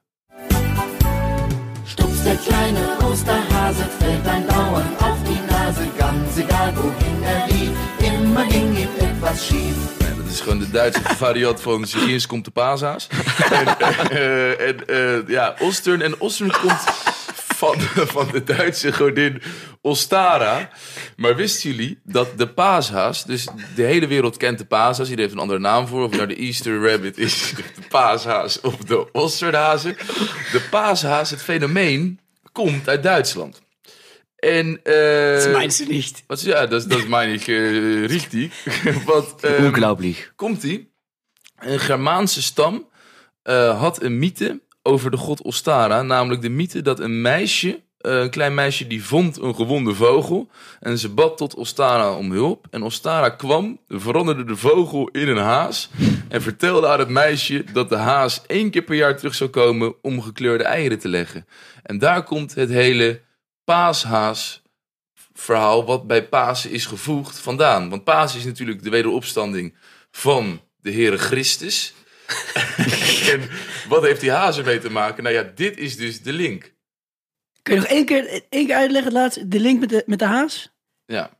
Stupst 1.86 2.24
der 2.24 2.36
kleine 2.36 2.96
Osterhase, 3.04 3.84
fällt 3.98 4.26
ein 4.26 4.46
Dauern 4.46 4.96
auf 4.98 5.22
die 5.24 5.40
Nase, 5.50 5.93
ganz 6.14 6.36
egal 6.36 6.72
wohin 6.74 7.22
er 7.22 7.46
lief, 7.48 7.70
immer 7.98 8.46
ging 8.50 8.76
ihm 8.76 8.88
etwas 8.98 9.46
schief. 9.46 9.76
Ja, 9.98 10.14
dat 10.16 10.26
is 10.30 10.40
gewoon 10.40 10.58
de 10.58 10.70
Duitse 10.70 11.00
variant 11.24 11.60
van 11.60 11.86
Sigins 11.86 12.26
komt 12.26 12.44
de 12.44 12.50
paashaas. 12.50 13.08
en 13.50 13.78
eh, 14.08 14.68
en 14.68 14.86
eh, 14.86 15.28
ja, 15.28 15.54
Ostern. 15.58 16.02
En 16.02 16.20
Ostern 16.20 16.50
komt 16.50 16.84
van, 17.36 17.80
van 18.14 18.28
de 18.32 18.44
Duitse 18.44 18.92
godin 18.92 19.42
Ostara. 19.80 20.70
Maar 21.16 21.36
wisten 21.36 21.70
jullie 21.70 21.98
dat 22.04 22.38
de 22.38 22.48
paashaas, 22.48 23.24
dus 23.24 23.48
de 23.74 23.82
hele 23.82 24.06
wereld 24.06 24.36
kent 24.36 24.58
de 24.58 24.64
paashaas. 24.64 25.08
Iedereen 25.08 25.18
heeft 25.18 25.32
een 25.32 25.38
andere 25.38 25.58
naam 25.58 25.86
voor. 25.86 26.04
Of 26.04 26.10
nou 26.10 26.26
de 26.26 26.36
Easter 26.36 26.90
Rabbit 26.90 27.18
is, 27.18 27.52
de 27.56 27.86
paashaas 27.88 28.60
of 28.70 28.76
de 28.76 29.12
Osterhazen. 29.12 29.96
De 30.52 30.66
paashaas, 30.70 31.30
het 31.30 31.42
fenomeen, 31.42 32.20
komt 32.52 32.88
uit 32.88 33.02
Duitsland. 33.02 33.63
En, 34.44 34.80
eh, 34.82 35.42
Dat 35.44 35.52
meinst 35.52 35.78
du 35.78 35.86
nicht. 35.92 36.22
wat, 36.26 36.40
ja, 36.40 36.66
dat, 36.66 36.90
is- 36.92 37.06
meine 37.06 37.32
ik 37.32 37.46
eh, 37.46 38.04
richtig. 38.06 38.64
Want, 39.06 39.34
ehm, 39.40 39.64
Unglaublich. 39.64 40.32
Komt-ie. 40.36 40.92
Een 41.58 41.80
Germaanse 41.80 42.42
stam 42.42 42.88
eh, 43.42 43.80
had 43.80 44.02
een 44.02 44.18
mythe 44.18 44.60
over 44.82 45.10
de 45.10 45.16
god 45.16 45.42
Ostara. 45.42 46.02
Namelijk 46.02 46.42
de 46.42 46.48
mythe 46.48 46.82
dat 46.82 47.00
een 47.00 47.20
meisje, 47.20 47.82
een 47.98 48.30
klein 48.30 48.54
meisje, 48.54 48.86
die 48.86 49.04
vond 49.04 49.38
een 49.40 49.54
gewonde 49.54 49.94
vogel. 49.94 50.48
En 50.80 50.98
ze 50.98 51.08
bad 51.08 51.36
tot 51.36 51.54
Ostara 51.54 52.12
om 52.16 52.32
hulp. 52.32 52.66
En 52.70 52.82
Ostara 52.82 53.28
kwam, 53.28 53.78
veranderde 53.88 54.44
de 54.44 54.56
vogel 54.56 55.08
in 55.08 55.28
een 55.28 55.36
haas. 55.42 55.90
En 56.28 56.42
vertelde 56.42 56.86
aan 56.88 56.98
het 56.98 57.08
meisje 57.08 57.64
dat 57.72 57.88
de 57.88 57.96
haas 57.96 58.42
één 58.46 58.70
keer 58.70 58.82
per 58.82 58.96
jaar 58.96 59.16
terug 59.16 59.34
zou 59.34 59.50
komen 59.50 59.94
om 60.02 60.22
gekleurde 60.22 60.64
eieren 60.64 60.98
te 60.98 61.08
leggen. 61.08 61.46
En 61.82 61.98
daar 61.98 62.22
komt 62.22 62.54
het 62.54 62.68
hele 62.70 63.20
paashaas 63.64 64.62
verhaal 65.34 65.84
wat 65.84 66.06
bij 66.06 66.28
Pasen 66.28 66.70
is 66.70 66.86
gevoegd 66.86 67.38
vandaan. 67.38 67.88
Want 67.88 68.04
Pasen 68.04 68.38
is 68.38 68.44
natuurlijk 68.44 68.82
de 68.82 68.90
wederopstanding 68.90 69.74
van 70.10 70.60
de 70.76 70.92
Heere 70.92 71.18
Christus. 71.18 71.94
en 73.32 73.48
wat 73.88 74.02
heeft 74.02 74.20
die 74.20 74.30
haas 74.30 74.58
ermee 74.58 74.78
te 74.78 74.90
maken? 74.90 75.22
Nou 75.22 75.34
ja, 75.34 75.42
dit 75.54 75.78
is 75.78 75.96
dus 75.96 76.22
de 76.22 76.32
link. 76.32 76.72
Kun 77.62 77.74
je 77.74 77.80
nog 77.80 77.88
één 77.88 78.04
keer, 78.04 78.42
één 78.48 78.66
keer 78.66 78.76
uitleggen, 78.76 79.12
het 79.12 79.20
laatste, 79.20 79.48
de 79.48 79.60
link 79.60 79.80
met 79.80 79.88
de, 79.88 80.02
met 80.06 80.18
de 80.18 80.24
haas? 80.24 80.72
Ja. 81.06 81.38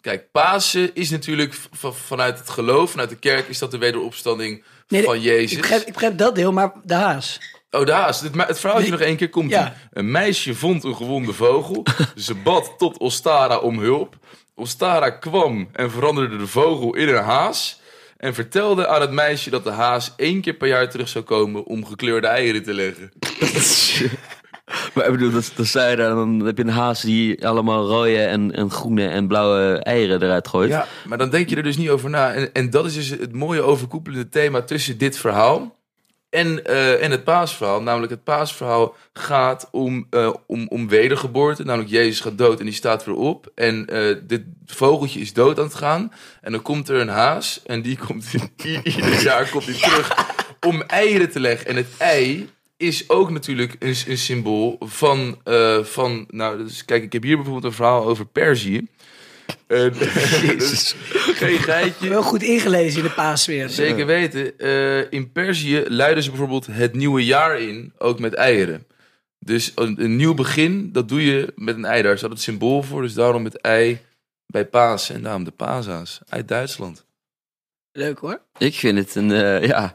Kijk, 0.00 0.30
Pasen 0.30 0.94
is 0.94 1.10
natuurlijk 1.10 1.54
vanuit 1.80 2.38
het 2.38 2.50
geloof, 2.50 2.90
vanuit 2.90 3.08
de 3.08 3.18
kerk, 3.18 3.48
is 3.48 3.58
dat 3.58 3.70
de 3.70 3.78
wederopstanding 3.78 4.64
Nee, 4.88 5.02
van 5.02 5.20
Jezus. 5.20 5.52
Ik 5.52 5.60
begrijp, 5.60 5.82
ik 5.82 5.92
begrijp 5.92 6.18
dat 6.18 6.34
deel, 6.34 6.52
maar 6.52 6.72
de 6.84 6.94
haas. 6.94 7.40
Oh, 7.70 7.84
de 7.84 7.92
haas. 7.92 8.20
Het, 8.20 8.46
het 8.46 8.60
verhaaltje 8.60 8.90
nog 8.90 9.00
één 9.00 9.16
keer 9.16 9.30
komt. 9.30 9.50
Ja. 9.50 9.74
Een 9.92 10.10
meisje 10.10 10.54
vond 10.54 10.84
een 10.84 10.96
gewonde 10.96 11.32
vogel. 11.32 11.82
Ze 12.16 12.34
bad 12.34 12.74
tot 12.78 12.98
Ostara 12.98 13.58
om 13.58 13.78
hulp. 13.78 14.16
Ostara 14.54 15.10
kwam 15.10 15.68
en 15.72 15.90
veranderde 15.90 16.36
de 16.36 16.46
vogel 16.46 16.94
in 16.94 17.08
een 17.08 17.22
haas. 17.22 17.80
En 18.16 18.34
vertelde 18.34 18.88
aan 18.88 19.00
het 19.00 19.10
meisje 19.10 19.50
dat 19.50 19.64
de 19.64 19.70
haas 19.70 20.12
één 20.16 20.40
keer 20.40 20.54
per 20.54 20.68
jaar 20.68 20.90
terug 20.90 21.08
zou 21.08 21.24
komen 21.24 21.64
om 21.64 21.86
gekleurde 21.86 22.26
eieren 22.26 22.62
te 22.62 22.74
leggen. 22.74 23.12
Maar 24.94 25.04
ik 25.06 25.12
bedoel, 25.12 25.30
dat, 25.30 25.52
dat 25.56 25.66
zei 25.66 25.96
dan 25.96 26.40
heb 26.40 26.56
je 26.56 26.62
een 26.62 26.68
haas 26.68 27.00
die 27.00 27.46
allemaal 27.46 27.86
rode 27.86 28.18
en, 28.18 28.52
en 28.52 28.70
groene 28.70 29.08
en 29.08 29.26
blauwe 29.26 29.78
eieren 29.82 30.22
eruit 30.22 30.48
gooit. 30.48 30.70
Ja, 30.70 30.86
maar 31.06 31.18
dan 31.18 31.30
denk 31.30 31.48
je 31.48 31.56
er 31.56 31.62
dus 31.62 31.76
niet 31.76 31.88
over 31.88 32.10
na. 32.10 32.32
En, 32.32 32.52
en 32.52 32.70
dat 32.70 32.86
is 32.86 32.94
dus 32.94 33.08
het 33.08 33.32
mooie 33.32 33.62
overkoepelende 33.62 34.28
thema 34.28 34.62
tussen 34.62 34.98
dit 34.98 35.18
verhaal 35.18 35.75
en, 36.36 36.64
eh, 36.64 37.02
en 37.02 37.10
het 37.10 37.24
paasverhaal. 37.24 37.82
Namelijk 37.82 38.12
het 38.12 38.24
paasverhaal 38.24 38.96
gaat 39.12 39.68
om, 39.70 40.06
eh, 40.10 40.34
om, 40.46 40.68
om 40.68 40.88
wedergeboorte. 40.88 41.64
Namelijk 41.64 41.90
Jezus 41.90 42.20
gaat 42.20 42.38
dood 42.38 42.58
en 42.58 42.64
die 42.64 42.74
staat 42.74 43.04
weer 43.04 43.14
op. 43.14 43.52
En 43.54 43.86
eh, 43.86 44.16
dit 44.22 44.42
vogeltje 44.66 45.20
is 45.20 45.32
dood 45.32 45.58
aan 45.58 45.64
het 45.64 45.74
gaan. 45.74 46.12
En 46.40 46.52
dan 46.52 46.62
komt 46.62 46.88
er 46.88 47.00
een 47.00 47.08
haas 47.08 47.62
en 47.66 47.82
die 47.82 47.98
komt 48.06 48.26
ieder 48.84 49.22
jaar 49.22 49.48
komt 49.48 49.66
die 49.66 49.74
terug 49.80 50.34
om 50.60 50.82
eieren 50.82 51.30
te 51.30 51.40
leggen. 51.40 51.66
En 51.66 51.76
het 51.76 51.88
ei 51.98 52.50
is 52.76 53.08
ook 53.08 53.30
natuurlijk 53.30 53.76
een, 53.78 53.96
een 54.06 54.18
symbool 54.18 54.76
van, 54.80 55.38
van... 55.82 56.26
Nou, 56.30 56.58
dus 56.64 56.84
kijk, 56.84 57.02
ik 57.02 57.12
heb 57.12 57.22
hier 57.22 57.36
bijvoorbeeld 57.36 57.64
een 57.64 57.72
verhaal 57.72 58.04
over 58.04 58.26
Perzië. 58.26 58.88
En, 59.66 59.92
dus 60.58 60.94
geen 61.10 61.58
geitje. 61.58 62.08
Wel 62.08 62.22
goed 62.22 62.42
ingelezen 62.42 62.98
in 62.98 63.06
de 63.06 63.14
paasfeer. 63.14 63.68
Zeker 63.68 64.06
weten. 64.06 64.58
Eh, 64.58 65.12
in 65.12 65.32
Perzië 65.32 65.84
luiden 65.88 66.22
ze 66.22 66.30
bijvoorbeeld 66.30 66.66
het 66.66 66.94
nieuwe 66.94 67.24
jaar 67.24 67.60
in, 67.60 67.92
ook 67.98 68.18
met 68.18 68.34
eieren. 68.34 68.86
Dus 69.38 69.72
een, 69.74 70.02
een 70.02 70.16
nieuw 70.16 70.34
begin, 70.34 70.92
dat 70.92 71.08
doe 71.08 71.24
je 71.24 71.52
met 71.54 71.76
een 71.76 71.84
ei. 71.84 72.02
Daar 72.02 72.18
staat 72.18 72.30
het 72.30 72.40
symbool 72.40 72.82
voor, 72.82 73.02
dus 73.02 73.14
daarom 73.14 73.44
het 73.44 73.60
ei 73.60 74.00
bij 74.46 74.66
Pasen. 74.66 75.14
En 75.14 75.22
daarom 75.22 75.44
de 75.44 75.50
Pasa's 75.50 76.20
uit 76.28 76.48
Duitsland. 76.48 77.04
Leuk 77.92 78.18
hoor. 78.18 78.40
Ik 78.58 78.74
vind 78.74 78.98
het 78.98 79.14
een, 79.14 79.32
eh, 79.32 79.64
ja... 79.66 79.94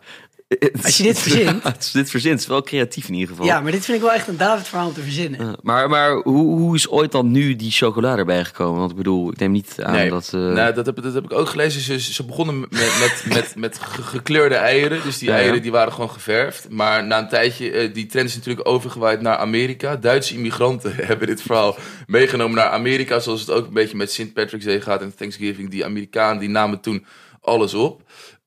het- 0.59 0.83
Als 0.83 0.97
je 0.97 1.03
dit 1.03 1.19
verzint. 1.25 1.63
Als 1.63 1.91
je 1.91 1.97
dit 1.97 2.09
verzint, 2.09 2.39
is 2.39 2.47
wel 2.47 2.61
creatief 2.61 3.07
in 3.07 3.13
ieder 3.13 3.29
geval. 3.29 3.45
Ja, 3.45 3.59
maar 3.61 3.71
dit 3.71 3.85
vind 3.85 3.97
ik 3.97 4.03
wel 4.03 4.13
echt 4.13 4.27
een 4.27 4.37
David 4.37 4.67
verhaal 4.67 4.87
om 4.87 4.93
te 4.93 5.01
verzinnen. 5.01 5.55
Maar 5.61 5.89
maar 5.89 6.11
hoe, 6.13 6.57
hoe 6.59 6.75
is 6.75 6.89
ooit 6.89 7.11
dan 7.11 7.31
nu 7.31 7.55
die 7.55 7.71
chocolade 7.71 8.17
erbij 8.17 8.45
gekomen? 8.45 8.79
Want 8.79 8.91
ik 8.91 8.97
bedoel, 8.97 9.31
ik 9.31 9.37
neem 9.39 9.51
niet 9.51 9.75
aan 9.79 9.91
Nee, 9.93 10.09
dat... 10.09 10.25
eh, 10.33 10.39
nou, 10.39 10.73
dat, 10.73 10.85
heb, 10.85 11.01
dat 11.01 11.13
heb 11.13 11.23
ik 11.23 11.33
ook 11.33 11.49
gelezen. 11.49 11.81
Ze, 11.81 11.99
ze 12.13 12.23
begonnen 12.25 12.59
met, 12.59 12.71
met, 12.71 13.23
met, 13.27 13.53
met 13.55 13.79
ge- 13.81 14.01
gekleurde 14.01 14.55
eieren. 14.55 15.03
Dus 15.03 15.17
die 15.17 15.27
Ja, 15.27 15.35
ja. 15.35 15.41
eieren 15.41 15.61
die 15.61 15.71
waren 15.71 15.93
gewoon 15.93 16.09
geverfd. 16.09 16.69
Maar 16.69 17.05
na 17.05 17.19
een 17.19 17.29
tijdje, 17.29 17.71
eh, 17.71 17.93
die 17.93 18.05
trend 18.05 18.29
is 18.29 18.35
natuurlijk 18.35 18.67
overgewaaid 18.67 19.21
naar 19.21 19.37
Amerika. 19.37 19.95
Duitse 19.95 20.33
immigranten 20.33 20.93
hebben 21.05 21.27
dit 21.27 21.41
verhaal 21.41 21.75
meegenomen 22.07 22.55
naar 22.55 22.69
Amerika. 22.69 23.19
Zoals 23.19 23.39
het 23.39 23.51
ook 23.51 23.67
een 23.67 23.73
beetje 23.73 23.97
met 23.97 24.11
St. 24.11 24.33
Patrick's 24.33 24.65
Day 24.65 24.81
gaat 24.81 25.01
en 25.01 25.15
Thanksgiving. 25.15 25.69
Die 25.69 25.85
Amerikanen 25.85 26.39
die 26.39 26.49
namen 26.49 26.79
toen 26.81 27.05
alles 27.41 27.73
op. 27.73 28.01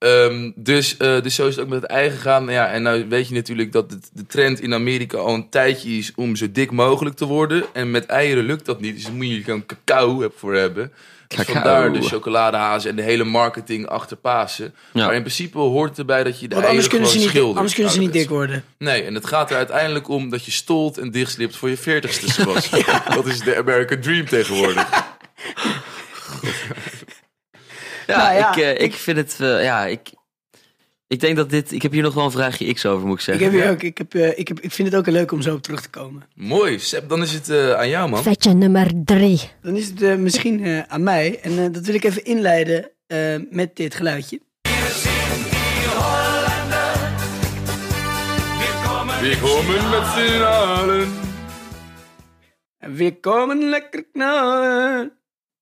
Ehm, 0.05 0.51
dus, 0.55 0.97
eh, 0.97 1.23
dus 1.23 1.35
zo 1.35 1.47
is 1.47 1.55
het 1.57 1.65
ook 1.65 1.71
met 1.71 1.83
het 1.83 1.91
ei 1.91 2.11
gegaan. 2.11 2.49
Ja, 2.49 2.67
en 2.69 2.83
nou 2.83 3.09
weet 3.09 3.29
je 3.29 3.35
natuurlijk 3.35 3.73
dat 3.73 3.91
het, 3.91 4.11
de 4.13 4.27
trend 4.27 4.61
in 4.61 4.75
Amerika 4.75 5.19
al 5.19 5.35
een 5.35 5.49
tijdje 5.49 5.91
is 5.91 6.13
om 6.17 6.37
zo 6.37 6.47
dik 6.53 6.71
mogelijk 6.71 7.17
te 7.17 7.25
worden. 7.25 7.65
En 7.73 7.91
met 7.91 8.07
eieren 8.07 8.45
lukt 8.45 8.67
dat 8.67 8.81
niet. 8.81 8.95
Dus 8.95 9.05
daar 9.05 9.13
moet 9.13 9.29
je 9.29 9.43
gewoon 9.43 9.67
cacao 9.67 10.33
voor 10.37 10.55
hebben. 10.55 10.93
Dus 11.29 11.39
Cacao. 11.39 11.55
vandaar 11.55 11.93
de 11.93 12.03
chocoladehazen 12.03 12.91
en 12.91 12.97
de 12.97 13.03
hele 13.03 13.25
marketing 13.25 13.87
achter 13.87 14.17
Pasen. 14.17 14.75
Ja. 14.93 15.05
Maar 15.07 15.15
in 15.15 15.21
principe 15.21 15.59
hoort 15.59 15.91
het 15.91 15.99
erbij 15.99 16.25
dat 16.25 16.41
je 16.41 16.49
de 16.49 16.55
Want 16.55 16.67
anders 16.67 16.89
eieren 16.89 16.91
kunnen 16.91 17.09
ze 17.09 17.13
gewoon 17.13 17.23
niet, 17.23 17.37
schildert. 17.37 17.57
anders 17.57 17.75
kunnen 17.75 17.93
ze 17.93 17.99
niet 17.99 18.13
dik 18.13 18.29
worden. 18.29 18.65
Nee, 18.79 19.03
en 19.03 19.15
het 19.15 19.27
gaat 19.27 19.51
er 19.51 19.57
uiteindelijk 19.57 20.09
om 20.09 20.31
dat 20.31 20.45
je 20.45 20.51
stolt 20.51 20.99
en 20.99 21.11
dichtslipt 21.11 21.57
voor 21.57 21.69
je 21.69 21.77
veertigste 21.77 22.31
Sebas. 22.31 22.71
Dat 23.15 23.27
is 23.27 23.41
de 23.41 23.57
American 23.57 24.01
Dream 24.01 24.27
tegenwoordig. 24.27 25.04
Ja, 28.17 28.23
Nou 28.23 28.35
ja, 28.39 28.51
ik, 28.55 28.57
eh, 28.79 28.85
ik 28.85 28.95
vind 28.95 29.17
het... 29.17 29.37
eh, 29.41 29.63
ja, 29.65 29.87
ik, 29.87 30.09
ik 31.07 31.21
denk 31.21 31.37
dat 31.37 31.51
dit... 31.51 31.73
Ik 31.73 31.83
heb 31.83 31.93
hier 31.93 32.03
nog 32.03 32.15
wel 32.15 32.25
een 32.25 32.31
vraagje 32.31 32.73
X 32.75 32.87
over, 32.87 33.07
moet 33.07 33.21
ik 33.21 33.27
Ik, 33.27 33.35
zeggen. 33.35 33.45
heb 33.45 33.63
hier 33.63 33.71
ook, 33.71 33.83
ik, 33.83 33.99
heb, 33.99 34.15
eh, 34.15 34.39
ik, 34.39 34.49
heb, 34.49 34.61
ik 34.61 34.73
vind 34.73 34.89
het 34.89 34.97
ook 34.97 35.07
leuk 35.07 35.33
om 35.33 35.43
zo 35.43 35.55
op 35.55 35.63
terug 35.63 35.81
te 35.81 35.91
komen. 35.91 36.23
Mooi, 36.35 36.79
Seb, 36.79 37.09
dan 37.09 37.23
is 37.23 37.33
het 37.33 37.49
eh, 37.49 37.73
aan 37.73 37.89
jou, 37.89 38.09
man. 38.11 38.23
Feitje 38.23 38.53
nummer 38.55 38.91
drie. 39.05 39.41
Dan 39.63 39.77
is 39.77 39.87
het 39.87 40.19
misschien 40.19 40.65
eh, 40.65 40.81
aan 40.89 41.03
mij. 41.03 41.39
En 41.43 41.59
eh, 41.59 41.73
dat 41.73 41.87
wil 41.87 41.95
ik 41.95 42.05
even 42.05 42.25
inleiden 42.25 42.91
eh, 43.07 43.19
met 43.51 43.77
dit 43.77 43.95
geluidje. 43.95 44.41
We 49.21 49.39
komen 49.43 49.91
met 49.91 50.07
z'n 50.15 50.43
allen. 50.43 51.09
En 52.79 52.95
We 52.95 53.21
komen 53.21 53.69
lekker 53.69 54.05
knallen. 54.13 55.13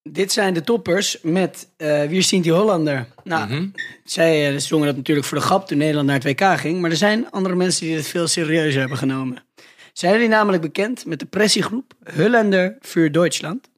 Dit 0.02 0.32
zijn 0.32 0.54
de 0.54 0.60
toppers 0.62 1.18
met 1.22 1.68
eh 1.76 2.04
Wie 2.04 2.22
Sint 2.22 2.42
die 2.44 2.52
Hollander. 2.52 3.06
Nou, 3.24 3.46
Mhm. 3.48 3.66
zij 4.04 4.48
eh, 4.52 4.58
zongen 4.58 4.86
dat 4.86 4.96
natuurlijk 4.96 5.26
voor 5.26 5.38
de 5.38 5.44
grap 5.44 5.66
toen 5.66 5.78
Nederland 5.78 6.06
naar 6.06 6.20
het 6.20 6.24
WK 6.24 6.58
ging. 6.58 6.80
Maar 6.80 6.90
er 6.90 6.96
zijn 6.96 7.30
andere 7.30 7.54
mensen 7.54 7.86
die 7.86 7.96
dit 7.96 8.06
veel 8.06 8.26
serieuzer 8.26 8.80
hebben 8.80 8.98
genomen. 8.98 9.44
Zij 9.92 10.08
zijn 10.08 10.18
die 10.20 10.28
namelijk 10.28 10.62
bekend 10.62 11.06
met 11.06 11.18
de 11.18 11.26
pressiegroep 11.26 11.92
Hullander 12.04 12.76
für 12.80 13.10
Deutschland. 13.10 13.70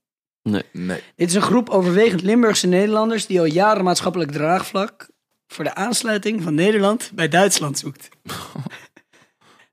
Nee. 0.42 0.62
Dit 1.16 1.28
is 1.28 1.34
een 1.34 1.42
groep 1.42 1.68
overwegend 1.68 2.22
Limburgse 2.22 2.66
Nederlanders 2.66 3.26
die 3.26 3.38
al 3.38 3.44
jaren 3.44 3.84
maatschappelijk 3.84 4.30
draagvlak 4.30 5.08
voor 5.46 5.64
de 5.64 5.74
aansluiting 5.74 6.42
van 6.42 6.54
Nederland 6.54 7.10
bij 7.14 7.28
Duitsland 7.28 7.78
zoekt. 7.78 8.08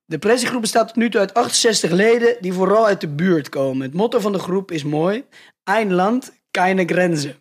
De 0.06 0.20
pressiegroep 0.20 0.62
bestaat 0.62 0.88
tot 0.88 0.96
nu 0.96 1.10
toe 1.10 1.20
uit 1.20 1.34
68 1.34 1.92
leden 1.92 2.38
die 2.42 2.54
vooral 2.54 2.86
uit 2.86 3.02
de 3.02 3.08
buurt 3.08 3.50
komen. 3.50 3.82
Het 3.82 3.94
motto 3.94 4.20
van 4.20 4.32
de 4.32 4.40
groep 4.40 4.72
is 4.72 4.84
mooi: 4.84 5.24
Ein 5.64 5.94
Land, 5.94 6.32
keine 6.52 6.86
Grenzen. 6.86 7.36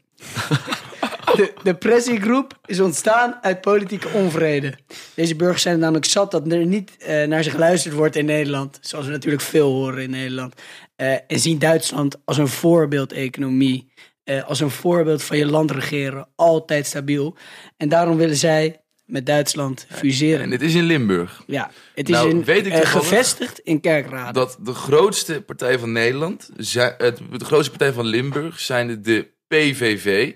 De, 1.62 1.74
pressiegroep 1.74 2.58
is 2.64 2.80
ontstaan 2.80 3.38
uit 3.42 3.60
politieke 3.60 4.08
onvrede. 4.08 4.74
Deze 5.14 5.36
burgers 5.36 5.62
zijn 5.62 5.78
namelijk 5.78 6.04
zat 6.04 6.30
dat 6.30 6.52
er 6.52 6.66
niet 6.66 6.96
eh, 6.96 7.26
naar 7.26 7.42
ze 7.42 7.50
geluisterd 7.50 7.94
wordt 7.94 8.16
in 8.16 8.24
Nederland. 8.24 8.78
Zoals 8.80 9.06
we 9.06 9.12
natuurlijk 9.12 9.42
veel 9.42 9.72
horen 9.72 10.02
in 10.02 10.10
Nederland. 10.10 10.54
Eh, 10.96 11.12
en 11.12 11.38
zien 11.38 11.58
Duitsland 11.58 12.16
als 12.24 12.38
een 12.38 12.48
voorbeeld-economie. 12.48 13.88
eh, 14.24 14.48
als 14.48 14.60
een 14.60 14.70
voorbeeld 14.70 15.22
van 15.22 15.36
je 15.36 15.46
land 15.46 15.70
regeren. 15.70 16.28
Altijd 16.36 16.86
stabiel. 16.86 17.36
En 17.76 17.88
daarom 17.88 18.16
willen 18.16 18.36
zij 18.36 18.80
met 19.10 19.26
Duitsland 19.26 19.86
fuseren. 19.90 20.40
En 20.40 20.50
dit 20.50 20.62
is 20.62 20.74
in 20.74 20.84
Limburg. 20.84 21.42
Ja, 21.46 21.70
het 21.94 22.08
is 22.08 22.14
Nou, 22.14 22.30
in, 22.30 22.44
weet 22.44 22.66
ik 22.66 22.72
eh, 22.72 22.86
gevestigd 22.90 23.58
in 23.58 23.80
Kerkrade. 23.80 24.32
Dat 24.32 24.56
de 24.60 24.74
grootste 24.74 25.40
partij 25.40 25.78
van 25.78 25.92
Nederland, 25.92 26.50
de 26.56 27.44
grootste 27.44 27.70
partij 27.70 27.92
van 27.92 28.06
Limburg, 28.06 28.60
zijn 28.60 29.02
de 29.02 29.26
PVV. 29.48 30.32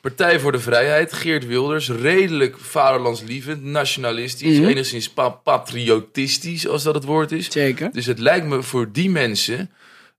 Partij 0.00 0.40
voor 0.40 0.52
de 0.52 0.58
Vrijheid, 0.60 1.12
Geert 1.12 1.46
Wilders, 1.46 1.90
redelijk 1.90 2.58
vaderlandslievend, 2.58 3.62
nationalistisch, 3.62 4.58
Mhm. 4.58 4.66
enigszins 4.68 5.10
pa- 5.10 5.28
patriotistisch, 5.30 6.68
als 6.68 6.82
dat 6.82 6.94
het 6.94 7.04
woord 7.04 7.32
is. 7.32 7.50
Zeker. 7.52 7.92
Dus 7.92 8.06
het 8.06 8.18
lijkt 8.18 8.46
me 8.46 8.62
voor 8.62 8.92
die 8.92 9.10
mensen 9.10 9.70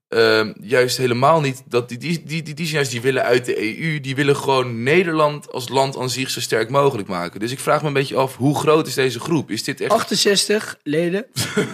ehm, 0.08 0.52
juist 0.60 0.96
helemaal 0.96 1.40
niet 1.40 1.62
dat 1.66 1.88
die, 1.88 1.98
die, 1.98 2.22
die, 2.26 2.42
die, 2.42 2.54
die, 2.54 2.64
zijn 2.64 2.76
juist, 2.76 2.90
die 2.90 3.00
willen 3.00 3.22
uit 3.22 3.44
de 3.44 3.80
EU, 3.82 4.00
die 4.00 4.14
willen 4.14 4.36
gewoon 4.36 4.82
Nederland 4.82 5.52
als 5.52 5.68
land 5.68 5.96
aan 5.98 6.10
zich 6.10 6.30
zo 6.30 6.40
sterk 6.40 6.70
mogelijk 6.70 7.08
maken. 7.08 7.40
Dus 7.40 7.52
ik 7.52 7.58
vraag 7.60 7.80
me 7.80 7.86
een 7.86 7.92
beetje 7.92 8.16
af, 8.16 8.36
hoe 8.36 8.58
groot 8.58 8.86
is 8.86 8.94
deze 8.94 9.20
groep? 9.20 9.50
Is 9.50 9.64
dit 9.64 9.80
echt 9.80 9.92
68 9.92 10.78
leden. 10.82 11.26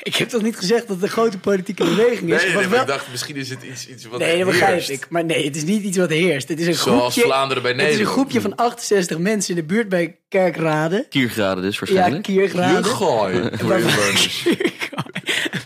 Ja, 0.00 0.02
ik 0.02 0.16
heb 0.16 0.28
toch 0.28 0.42
niet 0.42 0.56
gezegd 0.56 0.86
dat 0.86 0.96
het 0.96 1.02
een 1.04 1.08
grote 1.10 1.38
politieke 1.38 1.84
beweging 1.84 2.32
is? 2.34 2.42
Nee, 2.44 2.54
nee, 2.54 2.68
wel- 2.68 2.80
ik 2.80 2.86
dacht 2.86 3.06
misschien 3.10 3.36
is 3.36 3.50
het 3.50 3.62
iets, 3.62 3.88
iets 3.88 4.04
wat 4.04 4.18
Nee, 4.18 4.36
dat 4.38 4.46
begrijp 4.46 4.82
ik. 4.82 5.06
Maar 5.10 5.24
nee, 5.24 5.44
het 5.44 5.56
is 5.56 5.64
niet 5.64 5.82
iets 5.82 5.96
wat 5.96 6.08
heerst. 6.10 6.48
Het 6.48 6.60
is 6.60 6.66
een 6.66 6.74
Zoals 6.74 7.12
groepje, 7.12 7.20
Vlaanderen 7.30 7.62
bij 7.62 7.72
Het 7.72 7.80
is 7.80 7.86
een 7.86 7.90
Nederland. 7.92 8.16
groepje 8.18 8.40
van 8.40 8.54
68 8.56 9.18
mensen 9.18 9.54
in 9.54 9.60
de 9.60 9.66
buurt 9.74 9.88
bij 9.88 10.16
Kerkrade. 10.28 11.06
Kiergraden 11.08 11.62
dus 11.62 11.74
Ja, 11.74 11.80
waarschijnlijk. 11.80 12.22
Kiergrade. 12.22 12.82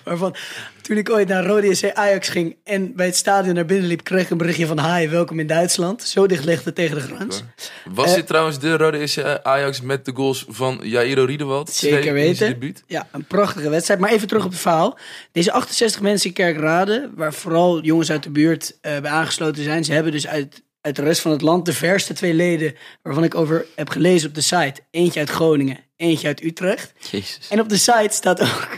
Waarvan 0.04 0.34
toen 0.82 0.96
ik 0.96 1.10
ooit 1.10 1.28
naar 1.28 1.44
Rode 1.46 1.74
SC 1.74 1.90
Ajax 1.92 2.28
ging 2.28 2.56
en 2.64 2.94
bij 2.96 3.06
het 3.06 3.16
stadion 3.16 3.54
naar 3.54 3.64
binnen 3.64 3.86
liep, 3.86 4.04
kreeg 4.04 4.22
ik 4.22 4.30
een 4.30 4.36
berichtje 4.38 4.66
van 4.66 4.94
hi, 4.94 5.08
welkom 5.08 5.38
in 5.40 5.46
Duitsland. 5.46 6.02
Zo 6.02 6.26
dicht 6.26 6.64
het 6.64 6.74
tegen 6.74 6.96
de 6.96 7.02
grens. 7.14 7.42
Was 7.84 8.08
Eh, 8.08 8.14
dit 8.14 8.26
trouwens 8.26 8.58
de 8.58 8.76
Rode 8.76 9.06
SC 9.06 9.18
Ajax 9.42 9.80
met 9.80 10.04
de 10.04 10.12
goals 10.14 10.44
van 10.48 10.80
Jairo 10.82 11.24
Riedewald? 11.24 11.70
Zeker 11.70 12.12
weten. 12.12 12.46
Ja, 12.86 13.08
een 13.12 13.24
prachtige 13.24 13.68
wedstrijd. 13.68 14.00
Maar 14.00 14.10
even 14.10 14.28
terug 14.28 14.44
op 14.44 14.50
het 14.50 14.60
verhaal. 14.60 14.98
Deze 15.32 15.52
68 15.52 16.00
mensen 16.00 16.28
in 16.28 16.34
Kerkrade, 16.34 17.10
waar 17.14 17.34
vooral 17.34 17.80
jongens 17.82 18.10
uit 18.10 18.22
de 18.22 18.30
buurt 18.30 18.78
eh, 18.80 18.98
bij 18.98 19.10
aangesloten 19.10 19.62
zijn. 19.64 19.84
Ze 19.84 19.92
hebben 19.92 20.12
dus 20.12 20.26
uit, 20.26 20.62
uit 20.80 20.96
de 20.96 21.02
rest 21.02 21.20
van 21.20 21.30
het 21.30 21.42
land 21.42 21.66
de 21.66 21.72
verste 21.72 22.12
twee 22.14 22.34
leden 22.34 22.74
waarvan 23.02 23.24
ik 23.24 23.34
over 23.34 23.66
heb 23.74 23.88
gelezen 23.90 24.28
op 24.28 24.34
de 24.34 24.40
site. 24.40 24.74
Eentje 24.90 25.20
uit 25.20 25.30
Groningen, 25.30 25.78
eentje 25.96 26.26
uit 26.26 26.42
Utrecht. 26.42 26.92
Jezus. 27.10 27.48
En 27.48 27.60
op 27.60 27.68
de 27.68 27.76
site 27.76 28.08
staat 28.10 28.40
ook, 28.40 28.68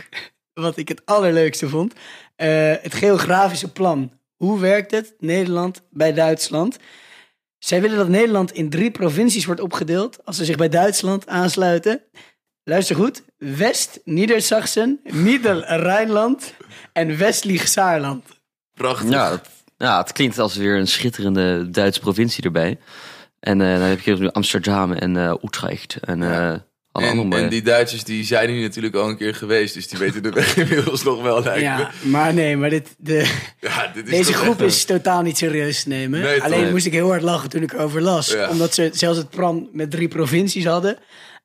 wat 0.61 0.77
ik 0.77 0.87
het 0.87 1.01
allerleukste 1.05 1.69
vond, 1.69 1.93
eh, 2.35 2.73
het 2.81 2.93
geografische 2.93 3.71
plan. 3.71 4.11
Hoe 4.35 4.59
werkt 4.59 4.91
het 4.91 5.13
Nederland 5.19 5.81
bij 5.89 6.13
Duitsland? 6.13 6.77
Zij 7.57 7.81
willen 7.81 7.97
dat 7.97 8.07
Nederland 8.07 8.51
in 8.51 8.69
drie 8.69 8.91
provincies 8.91 9.45
wordt 9.45 9.61
opgedeeld 9.61 10.25
als 10.25 10.37
ze 10.37 10.45
zich 10.45 10.55
bij 10.55 10.69
Duitsland 10.69 11.27
aansluiten. 11.27 12.01
Luister 12.63 12.95
goed. 12.95 13.23
West, 13.37 13.99
Niedersachsen, 14.03 14.99
Middel-Rijnland 15.03 16.53
en 16.93 17.17
Westlich-Saarland. 17.17 18.25
Prachtig. 18.73 19.09
Ja, 19.09 19.29
dat, 19.29 19.49
ja, 19.77 19.97
het 19.97 20.11
klinkt 20.11 20.39
als 20.39 20.55
weer 20.55 20.77
een 20.77 20.87
schitterende 20.87 21.69
Duitse 21.69 21.99
provincie 21.99 22.43
erbij. 22.43 22.79
En 23.39 23.61
eh, 23.61 23.79
dan 23.79 23.87
heb 23.87 23.99
je 23.99 24.15
nu 24.15 24.29
Amsterdam 24.29 24.91
en 24.91 25.17
eh, 25.17 25.33
Utrecht 25.43 25.97
en 26.01 26.23
eh 26.23 26.55
En, 27.03 27.31
en 27.33 27.49
die 27.49 27.61
Duitsers 27.61 28.03
die 28.03 28.23
zijn 28.23 28.49
hier 28.49 28.61
natuurlijk 28.61 28.95
al 28.95 29.09
een 29.09 29.17
keer 29.17 29.35
geweest, 29.35 29.73
dus 29.73 29.87
die 29.87 29.99
weten 29.99 30.23
de 30.23 30.29
weg 30.29 30.57
inmiddels 30.67 31.03
nog 31.03 31.21
wel 31.21 31.43
lijkt 31.43 31.61
Ja, 31.61 31.91
me. 32.01 32.09
maar 32.09 32.33
nee, 32.33 32.57
maar 32.57 32.69
dit, 32.69 32.95
de, 32.97 33.13
Ja, 33.59 33.91
dit 33.93 34.05
is 34.05 34.11
deze 34.11 34.33
groep 34.33 34.61
echt- 34.61 34.69
is 34.71 34.85
totaal 34.85 35.21
niet 35.21 35.37
serieus 35.37 35.83
te 35.83 35.89
nemen. 35.89 36.19
Nee, 36.21 36.41
Alleen 36.43 36.61
toch? 36.63 36.71
moest 36.71 36.85
ik 36.85 36.93
heel 36.93 37.09
hard 37.09 37.21
lachen 37.21 37.49
toen 37.49 37.61
ik 37.61 37.73
erover 37.73 38.01
las. 38.01 38.31
Ja. 38.31 38.49
Omdat 38.49 38.73
ze 38.73 38.89
zelfs 38.93 39.17
het 39.17 39.29
plan 39.29 39.69
met 39.71 39.91
drie 39.91 40.07
provincies 40.07 40.65
hadden. 40.65 40.97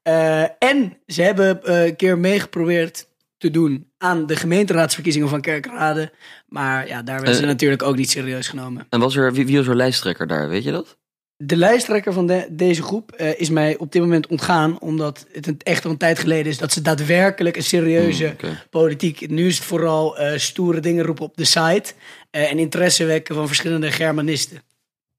Eh, 0.03 0.43
en 0.43 0.99
ze 1.07 1.23
hebben 1.23 1.65
eh, 1.65 1.85
een 1.85 1.97
keer 1.97 2.19
meegeprobeerd 2.19 3.07
te 3.39 3.51
doen 3.51 3.91
aan 3.99 4.27
de 4.27 4.37
gemeenteraadsverkiezingen 4.37 5.29
van 5.29 5.41
Kerkrade. 5.41 6.13
Maar 6.49 6.89
ja, 6.89 7.03
daar 7.03 7.17
werden 7.17 7.35
ze 7.35 7.41
Eh, 7.41 7.47
natuurlijk 7.47 7.83
ook 7.83 7.97
niet 7.97 8.11
serieus 8.11 8.49
genomen. 8.49 8.87
En 8.91 9.01
was 9.01 9.17
er, 9.17 9.33
wie, 9.33 9.47
wie 9.47 9.57
was 9.57 9.67
er 9.67 9.77
lijsttrekker 9.77 10.27
daar, 10.27 10.49
weet 10.49 10.65
je 10.65 10.71
dat? 10.71 10.99
De 11.45 11.57
lijsttrekker 11.57 12.13
van 12.13 12.27
de- 12.27 12.47
deze 12.51 12.83
groep 12.83 13.13
eh, 13.13 13.41
is 13.41 13.51
mij 13.51 13.77
op 13.77 13.93
dit 13.93 14.03
moment 14.03 14.27
ontgaan. 14.27 14.81
Omdat 14.81 15.27
het 15.33 15.47
een, 15.47 15.61
echt 15.63 15.85
al 15.85 15.91
een 15.91 15.97
tijd 15.97 16.19
geleden 16.19 16.47
is 16.53 16.59
dat 16.59 16.73
ze 16.73 16.83
daadwerkelijk 16.83 17.57
een 17.57 17.63
serieuze 17.63 18.27
oké. 18.33 18.63
politiek. 18.71 19.31
Nu 19.31 19.47
is 19.47 19.57
het 19.57 19.65
vooral 19.65 20.19
eh, 20.19 20.39
stoere 20.39 20.81
dingen 20.81 21.05
roepen 21.05 21.25
op 21.25 21.37
de 21.37 21.45
site. 21.45 21.93
eh, 22.31 22.51
en 22.51 22.59
interesse 22.59 23.05
wekken 23.05 23.35
van 23.35 23.47
verschillende 23.47 23.91
Germanisten. 23.93 24.63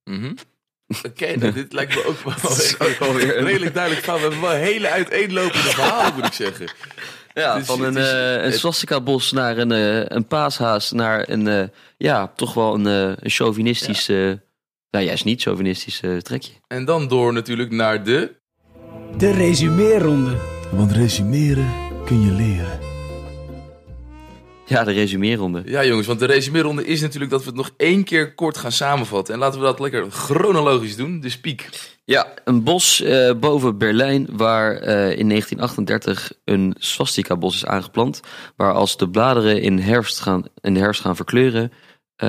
Mhm. 0.04 0.34
Oké, 1.06 1.36
nou, 1.38 1.54
dit 1.54 1.74
lijkt 1.74 1.96
me 1.96 2.06
ook 2.06 2.20
wel 3.00 3.14
redelijk 3.46 3.74
duidelijk 3.74 4.06
van. 4.06 4.16
We 4.16 4.22
hebben 4.22 4.42
wel 4.42 4.52
hele 4.52 4.90
uiteenlopende 4.90 5.70
verhalen, 5.78 6.14
moet 6.16 6.26
ik 6.26 6.34
zeggen. 6.34 6.68
Ja, 7.34 7.58
Dus 7.58 7.66
van 7.66 7.84
een, 7.84 7.98
is- 7.98 8.12
eh, 8.12 8.32
een 8.34 8.42
het- 8.42 8.58
swastika-bos 8.58 9.32
naar 9.32 9.58
een, 9.58 9.72
eh, 9.72 10.06
een 10.18 10.28
paashaas 10.28 10.92
naar 10.92 11.30
een, 11.30 11.48
eh, 11.48 11.64
ja, 11.98 12.32
toch 12.36 12.54
wel 12.54 12.74
een, 12.74 12.88
eh, 12.88 13.14
een 13.20 13.30
chauvinistisch, 13.30 14.10
eh, 14.10 14.32
nou 14.94 15.06
juist 15.06 15.26
niet 15.26 15.42
chauvinistisch 15.42 16.02
eh, 16.02 16.18
trekje. 16.18 16.52
En 16.68 16.86
dan 16.86 17.08
door 17.08 17.34
natuurlijk 17.34 17.72
naar 17.72 18.04
de... 18.04 18.36
De 19.18 19.32
resumeeronde. 19.32 20.36
Want 20.72 20.92
resumeren 20.92 21.72
kun 22.06 22.22
je 22.22 22.32
leren. 22.32 22.80
Ja, 24.66 24.84
de 24.84 24.92
resumeeronde. 24.92 25.62
Ja 25.66 25.86
jongens, 25.86 26.08
want 26.08 26.20
de 26.20 26.26
resumeeronde 26.26 26.86
is 26.86 27.02
natuurlijk 27.02 27.32
dat 27.32 27.42
we 27.42 27.48
het 27.48 27.56
nog 27.56 27.72
één 27.78 28.04
keer 28.04 28.34
kort 28.34 28.58
gaan 28.58 28.72
samenvatten. 28.72 29.34
En 29.34 29.40
laten 29.40 29.60
we 29.60 29.66
dat 29.66 29.80
lekker 29.80 30.12
chronologisch 30.12 30.96
doen. 30.96 31.20
Dus 31.20 31.40
piek. 31.40 31.70
Ja, 32.06 32.34
een 32.44 32.64
bos 32.64 33.02
eh, 33.02 33.34
boven 33.34 33.78
Berlijn 33.78 34.28
waar 34.32 34.76
eh, 34.76 35.18
in 35.18 35.30
1938 35.30 36.32
een 36.46 36.76
swastika-bos 36.80 37.56
is 37.56 37.66
aangeplant. 37.66 38.22
Waar 38.56 38.74
als 38.74 38.98
de 38.98 39.10
bladeren 39.10 39.62
in, 39.62 39.80
herfst 39.80 40.20
gaan, 40.20 40.44
in 40.62 40.74
de 40.74 40.80
herfst 40.80 41.02
gaan 41.02 41.16
verkleuren, 41.16 41.72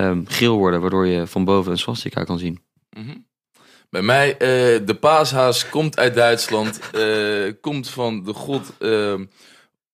ehm, 0.01 0.23
geel 0.27 0.57
worden, 0.57 0.81
waardoor 0.81 1.07
je 1.07 1.27
van 1.27 1.45
boven 1.45 1.73
een 1.73 1.79
swastika 1.79 2.25
kan 2.25 2.39
zien. 2.39 2.63
Bij 3.91 4.03
mij, 4.03 4.33
eh, 4.33 4.39
de 4.87 4.97
paashaas 5.01 5.69
komt 5.69 5.99
uit 5.99 6.15
Duitsland. 6.15 6.79
eh, 6.93 7.53
komt 7.61 7.91
van 7.91 8.25
de 8.25 8.33
god 8.33 8.73
eh, 8.79 9.15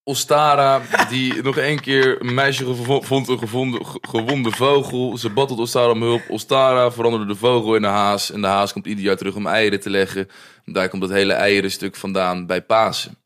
Ostara. 0.02 0.82
Die 1.08 1.34
nog 1.42 1.56
één 1.56 1.80
keer 1.80 2.20
een 2.20 2.34
meisje 2.34 2.64
gevo- 2.64 3.00
vond 3.00 3.28
een 3.28 3.38
gevonden, 3.38 3.86
ge- 3.86 3.98
gewonde 4.00 4.50
vogel. 4.50 5.16
Ze 5.18 5.30
bad 5.30 5.48
tot 5.48 5.58
Ostara 5.58 5.90
om 5.90 6.02
hulp. 6.02 6.22
Ostara 6.28 6.90
veranderde 6.90 7.26
de 7.26 7.34
vogel 7.36 7.74
in 7.74 7.82
een 7.84 7.90
haas. 7.90 8.30
En 8.32 8.40
de 8.40 8.46
haas 8.46 8.72
komt 8.72 8.86
ieder 8.86 9.04
jaar 9.04 9.16
terug 9.16 9.34
om 9.34 9.46
eieren 9.46 9.80
te 9.80 9.90
leggen. 9.90 10.28
En 10.64 10.72
daar 10.72 10.88
komt 10.88 11.02
dat 11.02 11.10
hele 11.10 11.32
eierenstuk 11.32 11.96
vandaan 11.96 12.46
bij 12.46 12.62
Pasen. 12.62 13.16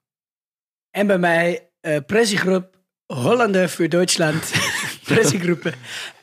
En 0.90 1.06
bij 1.06 1.18
mij 1.18 1.68
eh 1.80 1.96
pressiegroep 2.06 2.72
Hollander 3.06 3.68
voor 3.68 3.88
Duitsland. 3.88 4.52
pressiegroepen. 5.04 5.74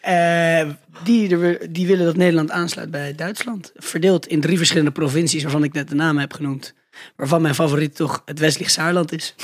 Eh, 0.01 0.69
die, 1.03 1.37
er- 1.37 1.73
die 1.73 1.87
willen 1.87 2.05
dat 2.05 2.15
Nederland 2.15 2.51
aansluit 2.51 2.91
bij 2.91 3.15
Duitsland. 3.15 3.71
Verdeeld 3.75 4.27
in 4.27 4.41
drie 4.41 4.57
verschillende 4.57 4.91
provincies 4.91 5.43
waarvan 5.43 5.63
ik 5.63 5.73
net 5.73 5.89
de 5.89 5.95
namen 5.95 6.21
heb 6.21 6.33
genoemd. 6.33 6.73
Waarvan 7.15 7.41
mijn 7.41 7.55
favoriet 7.55 7.95
toch 7.95 8.21
het 8.25 8.39
Westlich 8.39 8.69
Saarland 8.69 9.11
is. 9.13 9.35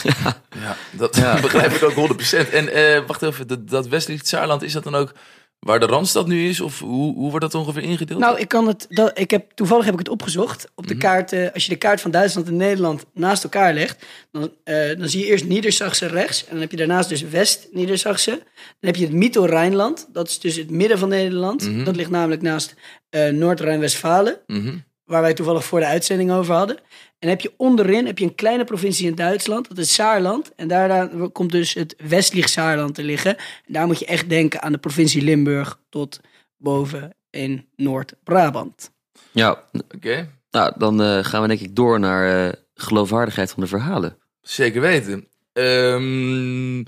Ja, 0.62 0.76
dat 0.92 1.16
Ja. 1.16 1.40
begrijp 1.42 1.72
ik 1.72 1.84
ook 1.84 1.94
100%. 1.96 2.50
En 2.54 2.74
eh, 2.74 3.02
wacht 3.08 3.22
even, 3.22 3.48
dat, 3.48 3.70
dat 3.70 3.88
westelijk 3.88 4.26
Saarland, 4.28 4.64
is 4.64 4.74
dat 4.74 4.84
dan 4.84 4.96
ook 4.96 5.14
waar 5.60 5.80
de 5.80 5.86
Randstad 5.86 6.28
nu 6.28 6.48
is? 6.50 6.62
Of 6.62 6.80
hoe, 6.80 7.14
hoe 7.16 7.30
wordt 7.30 7.52
dat 7.52 7.56
ongeveer 7.56 7.84
ingedeeld? 7.84 8.20
Nou, 8.20 8.40
ik 8.40 8.48
kan 8.48 8.68
het. 8.68 8.86
Dat, 8.90 9.20
ik 9.20 9.32
heb, 9.32 9.52
toevallig 9.56 9.86
heb 9.86 9.94
ik 9.94 10.00
het 10.00 10.10
opgezocht. 10.10 10.68
Op 10.76 10.88
de 10.88 10.94
Mhm. 10.94 11.04
kaart, 11.04 11.54
als 11.54 11.64
je 11.66 11.70
de 11.72 11.78
kaart 11.78 12.02
van 12.02 12.12
Duitsland 12.12 12.48
en 12.48 12.56
Nederland 12.56 13.06
naast 13.14 13.44
elkaar 13.44 13.74
legt, 13.74 14.06
dan, 14.32 14.52
eh, 14.64 14.98
dan 14.98 15.10
zie 15.10 15.20
je 15.20 15.26
eerst 15.26 15.46
Niedersachsen 15.46 16.08
rechts. 16.10 16.44
En 16.46 16.52
dan 16.52 16.60
heb 16.62 16.72
je 16.72 16.78
daarnaast 16.78 17.10
dus 17.10 17.22
West-Niedersachsen. 17.22 18.36
Dan 18.36 18.46
heb 18.92 18.96
je 18.96 19.04
het 19.06 19.14
Mittelrijnland. 19.14 20.08
Dat 20.14 20.28
is 20.28 20.40
dus 20.40 20.56
het 20.56 20.70
midden 20.70 20.98
van 21.00 21.10
Nederland. 21.10 21.70
Mhm. 21.70 21.84
Dat 21.84 21.96
ligt 21.96 22.10
namelijk 22.10 22.42
naast 22.42 22.74
eh, 23.10 23.30
Noord-Rijn-Westfalen. 23.30 24.40
Mhm. 24.48 24.78
Waar 25.08 25.22
wij 25.22 25.34
toevallig 25.34 25.66
voor 25.66 25.80
de 25.80 25.86
uitzending 25.86 26.32
over 26.32 26.54
hadden. 26.56 26.78
En 27.20 27.30
heb 27.30 27.42
je 27.42 27.54
onderin 27.58 28.06
heb 28.06 28.18
je 28.18 28.26
een 28.26 28.36
kleine 28.36 28.64
provincie 28.64 29.08
in 29.08 29.16
Duitsland. 29.16 29.68
Dat 29.70 29.78
is 29.78 29.94
Saarland. 29.94 30.56
En 30.56 30.68
daar, 30.68 31.08
komt 31.32 31.52
dus 31.52 31.74
het 31.74 31.96
Westlich 32.08 32.50
Saarland 32.50 32.96
te 32.96 33.04
liggen. 33.04 33.38
En 33.38 33.74
daar 33.74 33.88
moet 33.88 34.00
je 34.00 34.06
echt 34.06 34.30
denken 34.30 34.62
aan 34.62 34.72
de 34.72 34.78
provincie 34.78 35.22
Limburg 35.22 35.80
tot 35.90 36.20
boven 36.58 37.16
in 37.30 37.68
Noord-Brabant. 37.76 38.92
Ja, 39.32 39.64
Oké, 39.96 40.30
nou, 40.52 40.74
dan 40.78 41.02
eh, 41.02 41.24
gaan 41.24 41.42
we 41.42 41.48
denk 41.48 41.60
ik 41.60 41.76
door 41.76 42.00
naar 42.00 42.48
eh, 42.48 42.54
geloofwaardigheid 42.74 43.52
van 43.52 43.64
de 43.64 43.70
verhalen. 43.70 44.18
zeker 44.42 44.82
weten. 44.82 45.28
Ehm, 45.54 46.84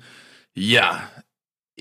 ja, 0.51 1.09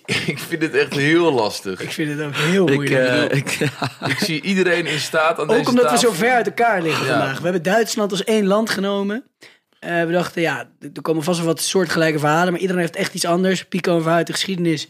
ik 0.33 0.39
vind 0.39 0.63
het 0.63 0.75
echt 0.75 0.93
heel 0.95 1.33
lastig. 1.33 1.81
Ik 1.81 1.93
vind 1.93 2.19
het 2.19 2.27
ook 2.27 2.35
heel 2.37 2.69
Ik, 2.69 2.75
moeilijk. 2.75 3.31
eh, 3.31 3.39
ik, 3.39 3.59
Ik 4.13 4.19
zie 4.19 4.41
iedereen 4.43 4.87
in 4.87 4.99
staat 4.99 5.39
aan 5.39 5.49
Ook 5.51 5.57
deze 5.57 5.69
omdat 5.71 5.91
we 5.91 5.99
zo 5.99 6.13
ver 6.13 6.33
uit 6.33 6.47
elkaar 6.47 6.83
liggen 6.83 7.07
Ja. 7.07 7.11
vandaag. 7.19 7.37
We 7.39 7.43
hebben 7.45 7.63
Duitsland 7.63 8.11
als 8.11 8.25
één 8.25 8.47
land 8.47 8.71
genomen. 8.71 9.25
Eh, 9.79 10.05
we 10.05 10.13
dachten, 10.13 10.43
ja, 10.43 10.69
er 10.95 11.03
komen 11.03 11.23
vast 11.23 11.39
wel 11.39 11.47
wat 11.47 11.61
soortgelijke 11.61 12.19
verhalen. 12.19 12.53
Maar 12.53 12.61
iedereen 12.61 12.83
heeft 12.83 12.97
echt 12.97 13.15
iets 13.15 13.25
anders. 13.25 13.65
Pico 13.65 13.95
een 13.95 14.01
verhaal 14.01 14.19
uit 14.19 14.27
de 14.27 14.33
geschiedenis. 14.33 14.89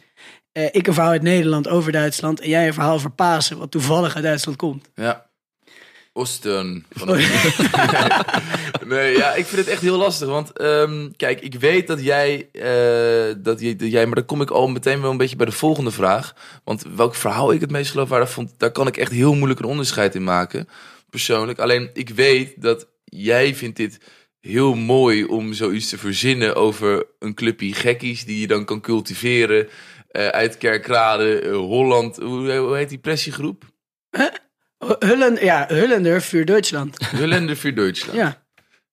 Eh, 0.53 0.65
ik 0.73 0.87
een 0.87 0.95
verhaal 0.95 1.13
uit 1.13 1.23
Nederland 1.23 1.69
over 1.69 1.93
Duitsland. 1.93 2.41
En 2.41 2.49
jij 2.49 2.67
een 2.67 2.75
verhaal 2.75 2.95
over 2.95 3.11
Pasen, 3.11 3.59
wat 3.59 3.71
toevallig 3.71 4.15
uit 4.15 4.25
Duitsland 4.25 4.57
komt. 4.59 4.89
Ja. 4.95 5.27
Osten. 6.13 6.85
Van 6.91 7.09
nee, 8.89 9.17
ja, 9.17 9.35
ik 9.35 9.47
vind 9.47 9.61
het 9.61 9.71
echt 9.75 9.83
heel 9.83 9.97
lastig. 9.97 10.29
Want 10.29 10.53
ehm, 10.53 11.11
kijk, 11.17 11.41
ik 11.41 11.55
weet 11.55 11.87
dat 11.87 12.05
jij, 12.05 12.49
eh, 12.53 13.35
dat, 13.39 13.61
jij, 13.61 13.77
dat 13.77 13.91
jij... 13.91 14.07
Maar 14.07 14.15
dan 14.15 14.25
kom 14.25 14.41
ik 14.41 14.51
al 14.51 14.69
meteen 14.69 15.01
wel 15.01 15.11
een 15.11 15.17
beetje 15.17 15.37
bij 15.37 15.47
de 15.47 15.53
volgende 15.53 15.91
vraag. 15.91 16.35
Want 16.65 16.85
welk 16.97 17.15
verhaal 17.15 17.53
ik 17.53 17.61
het 17.61 17.71
meest 17.71 17.91
geloofwaardig 17.91 18.31
vond... 18.31 18.55
daar 18.57 18.71
kan 18.71 18.87
ik 18.87 18.97
echt 18.97 19.13
heel 19.13 19.35
moeilijk 19.35 19.61
een 19.61 19.67
onderscheid 19.67 20.15
in 20.15 20.25
maken. 20.25 20.69
Persoonlijk. 21.11 21.59
Alleen, 21.59 21.91
ik 21.93 22.09
weet 22.09 22.63
dat 22.63 22.89
jij 23.05 23.55
vindt 23.55 23.77
dit 23.77 23.99
heel 24.41 24.75
mooi... 24.75 25.25
om 25.25 25.53
zoiets 25.53 25.89
te 25.89 25.99
verzinnen 25.99 26.55
over 26.55 27.07
een 27.19 27.35
clubje 27.35 27.73
gekkies... 27.75 28.25
die 28.25 28.41
je 28.41 28.47
dan 28.47 28.65
kan 28.65 28.81
cultiveren... 28.81 29.69
eh, 30.09 30.27
uit 30.29 30.59
Kerkrade, 30.59 31.41
eh, 31.41 31.53
Holland... 31.53 32.17
Hoe, 32.17 32.53
hoe 32.57 32.77
heet 32.77 32.89
die 32.89 32.99
pressiegroep? 32.99 33.65
Hullen, 34.99 35.45
ja, 35.45 35.65
Hullender 35.69 36.23
voor 36.23 36.45
Duitsland. 36.45 36.97
Hullende 37.11 37.57
voor 37.57 37.75
Duitsland. 37.75 38.19
Ja. 38.19 38.47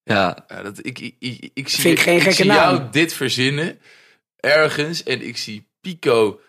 Ja, 0.05 0.45
Ja, 0.47 0.61
dat, 0.63 0.77
ik, 0.85 0.99
ik, 0.99 1.15
ik, 1.19 1.49
ik 1.53 1.69
zie, 1.69 1.81
Vind 1.81 1.97
ik 1.97 2.03
geen 2.03 2.19
gekke 2.21 2.35
zie 2.35 2.45
naam. 2.45 2.57
jou 2.75 2.81
dit 2.91 3.13
verzinnen 3.13 3.79
ergens 4.39 5.03
en 5.03 5.27
ik 5.27 5.37
zie 5.37 5.67
Pico 5.81 6.39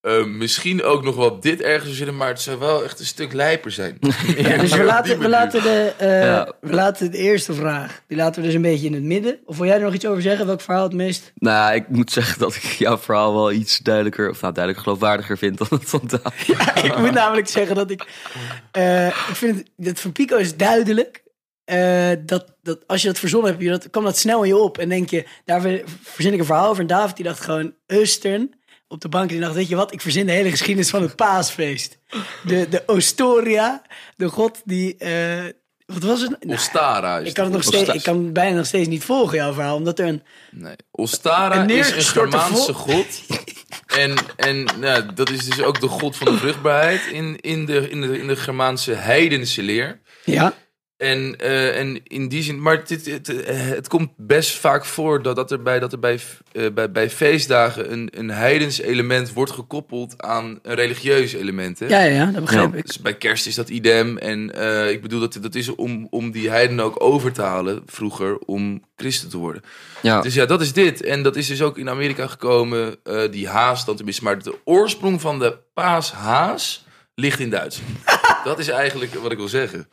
eh, 0.00 0.24
misschien 0.24 0.82
ook 0.82 1.02
nog 1.04 1.16
wel 1.16 1.40
dit 1.40 1.60
ergens 1.60 1.86
verzinnen, 1.86 2.16
maar 2.16 2.28
het 2.28 2.40
zou 2.40 2.58
wel 2.58 2.84
echt 2.84 2.98
een 3.00 3.06
stuk 3.06 3.32
lijper 3.32 3.70
zijn. 3.70 3.98
Ja, 4.36 4.56
dus 4.56 4.72
we 4.76 4.82
laten, 4.84 5.18
we, 5.18 5.28
laten 5.28 5.62
de, 5.62 5.92
eh, 5.98 6.22
Ja. 6.22 6.52
we 6.60 6.72
laten 6.74 7.10
de 7.10 7.16
eerste 7.18 7.52
vraag, 7.54 8.02
die 8.08 8.16
laten 8.16 8.40
we 8.40 8.46
dus 8.46 8.56
een 8.56 8.62
beetje 8.62 8.86
in 8.86 8.94
het 8.94 9.02
midden. 9.02 9.38
Of 9.44 9.56
wil 9.56 9.66
jij 9.66 9.74
er 9.76 9.82
nog 9.82 9.94
iets 9.94 10.06
over 10.06 10.22
zeggen? 10.22 10.46
Welk 10.46 10.60
verhaal 10.60 10.82
het 10.82 10.92
meest... 10.92 11.32
nou, 11.34 11.74
ik 11.74 11.88
moet 11.88 12.10
zeggen 12.12 12.38
dat 12.38 12.54
ik 12.54 12.62
jouw 12.62 12.98
verhaal 12.98 13.34
wel 13.34 13.52
iets 13.52 13.78
duidelijker, 13.78 14.30
of 14.30 14.40
nou, 14.40 14.54
duidelijker 14.54 14.84
geloofwaardiger 14.84 15.38
vind 15.38 15.58
dan 15.58 15.66
het 15.70 15.88
van 15.88 16.02
ik 16.82 16.96
moet 16.98 17.12
namelijk 17.12 17.48
zeggen 17.48 17.76
dat 17.76 17.90
ik... 17.90 18.06
eh, 18.72 19.06
ik 19.06 19.14
vind 19.36 19.56
het, 19.58 19.70
dat 19.76 20.00
van 20.00 20.12
Pico 20.12 20.36
is 20.36 20.56
duidelijk. 20.56 21.21
Eh, 21.72 22.16
dat, 22.26 22.54
dat 22.62 22.78
als 22.86 23.02
je 23.02 23.08
dat 23.08 23.18
verzonnen 23.18 23.50
hebt, 23.50 23.62
je 23.62 23.68
dat, 23.68 23.90
kwam 23.90 24.04
dat 24.04 24.18
snel 24.18 24.42
in 24.42 24.48
je 24.48 24.56
op. 24.56 24.78
En 24.78 24.88
denk 24.88 25.10
je, 25.10 25.24
daar 25.44 25.60
ver- 25.60 25.82
verzin 26.02 26.32
ik 26.32 26.38
een 26.38 26.44
verhaal 26.44 26.68
over. 26.68 26.80
En 26.80 26.86
David 26.86 27.16
die 27.16 27.24
dacht 27.24 27.40
gewoon, 27.40 27.74
Eustern 27.86 28.54
op 28.88 29.00
de 29.00 29.08
bank. 29.08 29.28
En 29.28 29.36
die 29.36 29.40
dacht, 29.40 29.54
weet 29.54 29.68
je 29.68 29.76
wat, 29.76 29.92
ik 29.92 30.00
verzin 30.00 30.26
de 30.26 30.32
hele 30.32 30.50
geschiedenis 30.50 30.90
van 30.90 31.02
het 31.02 31.16
paasfeest. 31.16 31.98
De, 32.42 32.68
de 32.68 32.82
Ostoria, 32.86 33.82
de 34.16 34.28
god 34.28 34.60
die... 34.64 34.96
eh, 34.96 35.44
wat 35.86 36.02
was 36.02 36.20
het? 36.20 36.30
Nou, 36.44 36.58
Ostara 36.58 37.18
is 37.18 37.28
ik 37.28 37.34
kan, 37.34 37.44
het 37.44 37.52
nog 37.52 37.62
steeds, 37.62 37.88
ik 37.88 38.02
kan 38.02 38.32
bijna 38.32 38.56
nog 38.56 38.66
steeds 38.66 38.88
niet 38.88 39.04
volgen, 39.04 39.36
jouw 39.36 39.52
verhaal. 39.52 39.76
Omdat 39.76 39.98
er 39.98 40.06
een... 40.06 40.22
Nee. 40.50 40.76
Ostara 40.90 41.60
Een 41.62 41.70
is 41.70 41.90
een 41.90 42.02
Germaanse 42.02 42.72
god. 42.72 43.06
En, 43.86 44.14
en 44.36 44.64
nou, 44.80 45.14
dat 45.14 45.30
is 45.30 45.44
dus 45.44 45.62
ook 45.62 45.80
de 45.80 45.88
god 45.88 46.16
van 46.16 46.32
de 46.32 46.38
vruchtbaarheid 46.38 47.06
in, 47.06 47.40
in, 47.40 47.66
de, 47.66 47.90
in, 47.90 48.00
de, 48.00 48.18
in 48.18 48.26
de 48.26 48.36
Germaanse 48.36 48.92
heidense 48.92 49.62
leer. 49.62 50.00
Ja, 50.24 50.54
En, 51.02 51.36
eh, 51.36 51.78
en 51.78 52.00
in 52.04 52.28
die 52.28 52.42
zin, 52.42 52.62
maar 52.62 52.76
het, 52.76 53.06
het, 53.06 53.44
eh, 53.44 53.56
het 53.56 53.88
komt 53.88 54.10
best 54.16 54.58
vaak 54.58 54.84
voor 54.84 55.22
dat, 55.22 55.36
dat 55.36 55.50
er 55.50 55.62
bij, 55.62 55.78
dat 55.78 55.92
er 55.92 55.98
bij, 55.98 56.20
eh, 56.52 56.66
bij, 56.74 56.90
bij 56.90 57.10
feestdagen 57.10 57.92
een, 57.92 58.08
een 58.12 58.30
heidens 58.30 58.80
element 58.80 59.32
wordt 59.32 59.52
gekoppeld 59.52 60.22
aan 60.22 60.58
een 60.62 60.74
religieus 60.74 61.32
element. 61.32 61.78
Hè? 61.78 61.86
ja, 61.86 62.00
ja, 62.00 62.14
ja, 62.14 62.26
dat 62.26 62.40
begrijp 62.40 62.74
ik. 62.74 62.86
Dus 62.86 63.00
bij 63.00 63.14
kerst 63.14 63.46
is 63.46 63.54
dat 63.54 63.68
idem. 63.68 64.18
En 64.18 64.54
eh, 64.54 64.90
ik 64.90 65.02
bedoel, 65.02 65.20
dat, 65.20 65.38
dat 65.40 65.54
is 65.54 65.74
om, 65.74 66.06
om 66.10 66.30
die 66.30 66.50
heidenen 66.50 66.84
ook 66.84 67.02
over 67.02 67.32
te 67.32 67.42
halen 67.42 67.82
vroeger 67.86 68.38
om 68.38 68.82
christen 68.96 69.28
te 69.28 69.38
worden. 69.38 69.62
Ja, 70.02 70.20
Dus 70.20 70.34
ja, 70.34 70.46
dat 70.46 70.60
is 70.60 70.72
dit. 70.72 71.02
En 71.02 71.22
dat 71.22 71.36
is 71.36 71.46
dus 71.46 71.62
ook 71.62 71.78
in 71.78 71.88
Amerika 71.88 72.26
gekomen, 72.26 72.96
eh, 73.02 73.30
die 73.30 73.48
haas 73.48 73.84
dan 73.84 73.96
tenminste. 73.96 74.24
Maar 74.24 74.42
de 74.42 74.58
oorsprong 74.64 75.20
van 75.20 75.38
de 75.38 75.58
paashaas 75.74 76.86
ligt 77.14 77.40
in 77.40 77.50
Duitsland. 77.50 77.90
dat 78.44 78.58
is 78.58 78.68
eigenlijk 78.68 79.14
wat 79.14 79.32
ik 79.32 79.38
wil 79.38 79.48
zeggen. 79.48 79.88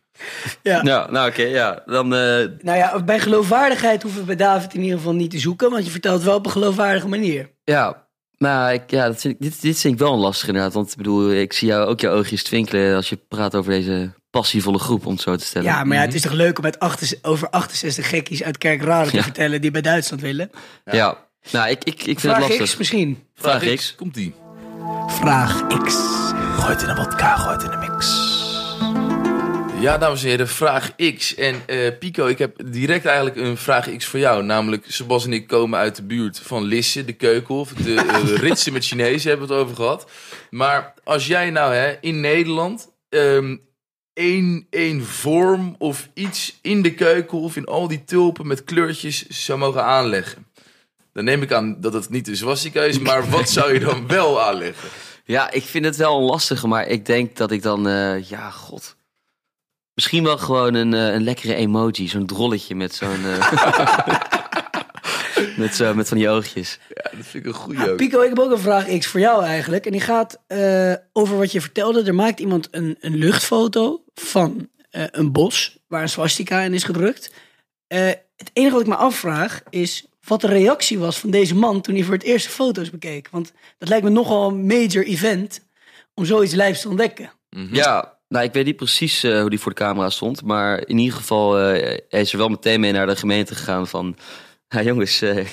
Ja. 0.61 0.81
ja 0.83 1.07
nou 1.11 1.29
oké, 1.29 1.41
ja. 1.43 1.83
Dan, 1.85 2.13
eh, 2.15 2.45
Nou 2.61 2.77
ja, 2.77 3.03
bij 3.03 3.19
geloofwaardigheid 3.19 4.01
hoeven 4.03 4.19
we 4.21 4.25
bij 4.27 4.35
David 4.35 4.73
in 4.73 4.81
ieder 4.81 4.97
geval 4.97 5.13
niet 5.13 5.31
te 5.31 5.39
zoeken. 5.39 5.71
Want 5.71 5.85
je 5.85 5.91
vertelt 5.91 6.15
het 6.15 6.23
wel 6.25 6.35
op 6.35 6.45
een 6.45 6.51
geloofwaardige 6.51 7.07
manier. 7.07 7.49
ja, 7.63 8.07
maar 8.37 8.73
ik, 8.73 8.91
ja, 8.91 9.05
dat 9.07 9.21
vind 9.21 9.33
ik, 9.33 9.41
dit, 9.41 9.61
dit 9.61 9.79
vind 9.79 9.93
ik 9.93 9.99
wel 9.99 10.13
een 10.13 10.19
lastig 10.19 10.47
inderdaad. 10.47 10.73
Want 10.73 10.91
ik 10.91 10.97
bedoel, 10.97 11.31
ik 11.31 11.53
zie 11.53 11.67
jou 11.67 11.87
ook 11.87 11.99
jouw 11.99 12.13
oogjes 12.13 12.43
twinkelen 12.43 12.95
als 12.95 13.09
je 13.09 13.15
praat 13.27 13.55
over 13.55 13.71
deze 13.71 14.11
passievolle 14.29 14.79
groep, 14.79 15.05
om 15.05 15.11
het 15.13 15.21
zo 15.21 15.35
te 15.35 15.45
stellen. 15.45 15.67
Ja, 15.67 15.83
maar 15.83 15.97
ja, 15.97 16.03
het 16.03 16.13
is 16.13 16.21
toch 16.21 16.31
leuk 16.31 16.57
om 16.57 16.63
met 16.63 16.79
68 16.79 17.29
over 17.31 17.49
68 17.49 18.09
gekkies 18.09 18.43
uit 18.43 18.57
Kerkrade 18.57 19.09
te 19.09 19.15
Ja. 19.15 19.23
vertellen 19.23 19.61
die 19.61 19.71
bij 19.71 19.81
Duitsland 19.81 20.21
willen. 20.21 20.49
Ja. 20.85 21.17
Nou, 21.51 21.69
ik, 21.69 21.83
ik, 21.83 21.93
ik 21.93 22.03
vind 22.05 22.19
Vraag 22.19 22.37
het 22.37 22.47
lastig. 22.47 22.65
X 22.69 22.77
misschien. 22.77 23.23
Vraag 23.35 23.73
X. 23.75 23.95
Komt 23.95 24.13
die. 24.13 24.33
Vraag 25.07 25.67
X. 25.67 25.95
Gooi 26.57 26.73
het 26.73 26.81
in 26.81 26.89
een 26.89 26.95
vodka, 26.95 27.35
gooi 27.35 27.53
het 27.55 27.63
in 27.63 27.71
een 27.71 27.79
mix. 27.79 28.28
Ja, 29.79 29.97
dames 29.97 30.23
en 30.23 30.29
heren, 30.29 30.47
vraag 30.47 30.95
X. 31.17 31.35
En 31.35 31.61
eh, 31.65 31.97
Pico, 31.99 32.25
ik 32.25 32.37
heb 32.37 32.55
direct 32.65 33.05
eigenlijk 33.05 33.35
een 33.35 33.57
vraag 33.57 33.95
X 33.97 34.05
voor 34.05 34.19
jou. 34.19 34.43
Namelijk, 34.43 34.85
Sebas 34.87 35.25
en 35.25 35.33
ik 35.33 35.47
komen 35.47 35.79
uit 35.79 35.95
de 35.95 36.03
buurt 36.03 36.39
van 36.39 36.63
Lisse, 36.63 37.05
de 37.05 37.13
Keukenhof. 37.13 37.73
De 37.73 37.95
eh, 37.95 38.23
ritsen 38.47 38.73
met 38.73 38.85
Chinezen 38.85 39.29
hebben 39.29 39.47
we 39.47 39.53
het 39.53 39.63
over 39.63 39.75
gehad. 39.75 40.11
Maar 40.49 40.93
als 41.03 41.27
jij 41.27 41.49
nou 41.49 41.73
hè, 41.73 41.97
in 42.01 42.19
Nederland 42.19 42.91
ehm 43.09 43.55
één, 44.13 44.67
één 44.69 45.05
vorm 45.05 45.75
of 45.77 46.09
iets 46.13 46.59
in 46.61 46.81
de 46.81 46.93
Keukenhof, 46.93 47.55
in 47.55 47.65
al 47.65 47.87
die 47.87 48.03
tulpen 48.03 48.47
met 48.47 48.63
kleurtjes 48.63 49.27
zou 49.27 49.59
mogen 49.59 49.83
aanleggen. 49.83 50.47
Dan 51.13 51.23
neem 51.23 51.41
ik 51.41 51.51
aan 51.51 51.81
dat 51.81 51.93
het 51.93 52.09
niet 52.09 52.25
de 52.25 52.35
swastika 52.35 52.81
is, 52.81 52.99
maar 52.99 53.29
wat 53.29 53.49
zou 53.49 53.73
je 53.73 53.79
dan 53.79 54.07
wel 54.17 54.41
aanleggen? 54.41 54.89
Ja, 55.23 55.51
ik 55.51 55.63
vind 55.63 55.85
het 55.85 55.95
wel 55.95 56.17
een 56.17 56.23
lastige, 56.23 56.67
maar 56.67 56.87
ik 56.87 57.05
denk 57.05 57.37
dat 57.37 57.51
ik 57.51 57.61
dan, 57.61 57.87
eh, 57.87 58.29
ja, 58.29 58.49
god. 58.49 58.97
Misschien 59.99 60.23
wel 60.23 60.37
gewoon 60.37 60.73
een, 60.73 60.93
eh, 60.93 61.13
een 61.13 61.23
lekkere 61.23 61.55
emoji, 61.55 62.07
zo'n 62.07 62.25
drolletje 62.25 62.75
met 62.75 62.95
zo'n. 62.95 63.25
eh, 63.25 63.51
met, 65.57 65.75
zo, 65.75 65.93
met 65.93 66.07
van 66.07 66.17
die 66.17 66.29
oogjes. 66.29 66.79
Ja, 66.93 67.11
dat 67.17 67.25
vind 67.25 67.33
ik 67.33 67.45
een 67.45 67.53
goede 67.59 67.91
ook. 67.91 67.97
Pico, 67.97 68.21
ik 68.21 68.29
heb 68.29 68.39
ook 68.39 68.51
een 68.51 68.59
vraag 68.59 68.97
X 68.97 69.07
voor 69.07 69.19
jou 69.19 69.43
eigenlijk. 69.43 69.85
En 69.85 69.91
die 69.91 70.01
gaat 70.01 70.39
eh, 70.47 70.93
over 71.13 71.37
wat 71.37 71.51
je 71.51 71.61
vertelde. 71.61 72.03
Er 72.03 72.15
maakt 72.15 72.39
iemand 72.39 72.67
een, 72.71 72.97
een 72.99 73.15
luchtfoto 73.15 74.03
van 74.13 74.69
eh, 74.89 75.03
een 75.11 75.31
bos 75.31 75.77
waar 75.87 76.01
een 76.01 76.09
swastika 76.09 76.59
in 76.61 76.73
is 76.73 76.83
gedrukt. 76.83 77.33
Eh, 77.87 78.05
het 78.35 78.49
enige 78.53 78.73
wat 78.73 78.81
ik 78.81 78.87
me 78.87 78.95
afvraag 78.95 79.61
is 79.69 80.05
wat 80.27 80.41
de 80.41 80.47
reactie 80.47 80.99
was 80.99 81.19
van 81.19 81.29
deze 81.29 81.55
man 81.55 81.81
toen 81.81 81.95
hij 81.95 82.03
voor 82.03 82.13
het 82.13 82.23
eerst 82.23 82.45
de 82.45 82.51
foto's 82.51 82.89
bekeek. 82.89 83.27
Want 83.31 83.53
dat 83.77 83.89
lijkt 83.89 84.03
me 84.03 84.09
nogal 84.09 84.47
een 84.49 84.65
major 84.65 85.05
event 85.05 85.67
om 86.13 86.25
zoiets 86.25 86.53
lijfs 86.53 86.81
te 86.81 86.89
ontdekken. 86.89 87.31
Ja, 87.71 88.18
nou, 88.29 88.45
ik 88.45 88.53
weet 88.53 88.65
niet 88.65 88.75
precies 88.75 89.23
eh, 89.23 89.39
hoe 89.41 89.49
die 89.49 89.59
voor 89.59 89.71
de 89.73 89.77
camera 89.83 90.09
stond. 90.09 90.43
Maar 90.43 90.87
in 90.87 90.97
ieder 90.97 91.17
geval 91.17 91.59
eh, 91.59 91.97
hij 92.09 92.21
is 92.21 92.31
er 92.31 92.37
wel 92.37 92.49
meteen 92.49 92.79
mee 92.79 92.91
naar 92.91 93.07
de 93.07 93.15
gemeente 93.15 93.55
gegaan 93.55 93.87
van... 93.87 94.15
Ja, 94.69 94.81
jongens, 94.81 95.21
eh, 95.21 95.35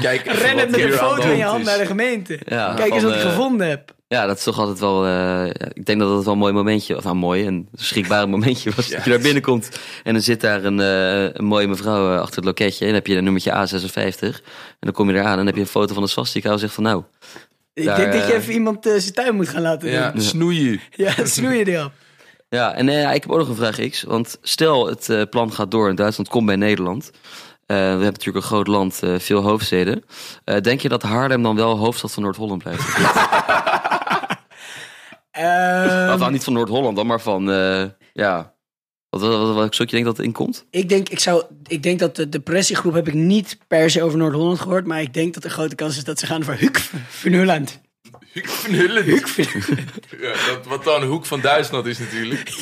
Kijk, 0.00 0.26
even 0.26 0.38
Ren 0.38 0.52
wat 0.54 0.60
het 0.62 0.70
met 0.70 0.80
een 0.80 0.92
foto 0.92 1.30
in 1.30 1.36
je 1.36 1.44
hand 1.44 1.64
naar 1.64 1.78
de 1.78 1.86
gemeente. 1.86 2.38
Ja, 2.46 2.74
Kijk 2.74 2.92
eens 2.92 3.02
wat 3.02 3.14
ik 3.14 3.20
gevonden 3.20 3.68
heb. 3.68 3.94
ja, 4.08 4.26
dat 4.26 4.36
is 4.36 4.42
toch 4.42 4.58
altijd 4.58 4.78
wel... 4.78 5.04
eh, 5.04 5.10
ja, 5.46 5.66
ik 5.72 5.86
denk 5.86 5.98
dat 6.00 6.08
dat 6.08 6.24
wel 6.24 6.32
een 6.32 6.38
mooi 6.38 6.52
momentje... 6.52 6.96
Of 6.96 7.04
nou, 7.04 7.16
mooi, 7.16 7.46
een 7.46 7.68
schrikbaar 7.74 8.28
momentje 8.28 8.70
was. 8.76 8.88
Ja. 8.88 8.94
Dat 8.96 9.04
je 9.04 9.10
daar 9.10 9.20
binnenkomt 9.20 9.68
en 10.04 10.12
dan 10.12 10.22
zit 10.22 10.40
daar 10.40 10.64
een, 10.64 10.80
eh, 10.80 11.22
een 11.32 11.44
mooie 11.44 11.66
mevrouw 11.66 12.16
achter 12.18 12.36
het 12.36 12.44
loketje. 12.44 12.78
En 12.80 12.86
dan 12.86 12.94
heb 12.94 13.06
je 13.06 13.16
een 13.16 13.24
nummertje 13.24 13.50
A56. 13.52 14.20
En 14.20 14.34
dan 14.80 14.92
kom 14.92 15.10
je 15.10 15.14
eraan 15.14 15.30
en 15.30 15.36
dan 15.36 15.46
heb 15.46 15.54
je 15.54 15.60
een 15.60 15.66
foto 15.66 15.94
van 15.94 16.02
de 16.02 16.08
swastika. 16.08 16.50
En 16.50 16.58
zegt 16.58 16.74
van 16.74 16.84
nou... 16.84 17.02
Ik 17.74 17.84
daar, 17.84 17.96
denk 17.96 18.12
dat 18.12 18.26
je 18.26 18.34
even 18.34 18.52
iemand 18.52 18.84
zijn 18.84 19.12
tuin 19.12 19.34
moet 19.34 19.48
gaan 19.48 19.62
laten 19.62 19.90
Ja, 19.90 20.10
doen. 20.10 20.22
snoeien. 20.22 20.80
Ja, 20.90 21.12
snoei 21.24 21.58
je 21.58 21.64
die 21.64 21.84
op. 21.84 21.92
Ja, 22.54 22.74
en 22.74 22.88
eh, 22.88 23.14
ik 23.14 23.22
heb 23.22 23.30
ook 23.30 23.38
nog 23.38 23.48
een 23.48 23.54
vraag 23.54 23.88
X. 23.88 24.02
Want 24.02 24.38
stel 24.42 24.86
het 24.86 25.08
eh, 25.08 25.22
plan 25.30 25.52
gaat 25.52 25.70
door 25.70 25.88
en 25.88 25.94
Duitsland 25.94 26.28
komt 26.28 26.46
bij 26.46 26.56
Nederland. 26.56 27.10
Eh, 27.66 27.76
we 27.76 27.82
hebben 27.82 28.04
natuurlijk 28.04 28.36
een 28.36 28.50
groot 28.50 28.66
land, 28.66 29.00
veel 29.16 29.42
hoofdsteden. 29.42 30.04
Denk 30.62 30.80
je 30.80 30.88
dat 30.88 31.02
Haarlem 31.02 31.42
dan 31.42 31.56
wel 31.56 31.78
hoofdstad 31.78 32.12
van 32.12 32.22
Noord-Holland 32.22 32.62
blijft? 32.62 32.82
Nou, 35.36 36.30
niet 36.30 36.44
van 36.44 36.52
Noord-Holland 36.52 36.96
dan, 36.96 37.06
maar 37.06 37.20
van, 37.20 37.44
ja... 38.12 38.52
Wat, 39.08 39.20
wat, 39.20 39.54
wat, 39.54 39.54
wat 39.54 39.76
je 39.76 39.86
denkt 39.86 40.06
dat 40.06 40.16
het 40.16 40.26
in 40.26 40.32
komt? 40.32 40.66
Ik 40.70 40.88
denk, 40.88 41.08
ik, 41.08 41.18
zou, 41.18 41.44
ik 41.66 41.82
denk 41.82 41.98
dat 41.98 42.16
de 42.16 42.28
depressiegroep 42.28 42.94
heb 42.94 43.08
ik 43.08 43.14
niet 43.14 43.58
per 43.68 43.90
se 43.90 44.02
over 44.02 44.18
Noord-Holland 44.18 44.60
gehoord. 44.60 44.86
Maar 44.86 45.00
ik 45.00 45.14
denk 45.14 45.34
dat 45.34 45.44
er 45.44 45.50
grote 45.50 45.74
kans 45.74 45.96
is 45.96 46.04
dat 46.04 46.18
ze 46.18 46.26
gaan 46.26 46.44
voor 46.44 46.54
Huk 46.54 46.78
van 47.08 47.83
Holland. 48.34 49.04
Hukvenhullen. 49.04 49.84
Ja, 50.20 50.32
dat, 50.48 50.66
wat 50.66 50.84
dan 50.84 51.02
Hoek 51.02 51.26
van 51.26 51.40
Duitsland 51.40 51.86
is 51.86 51.98
natuurlijk. 51.98 52.52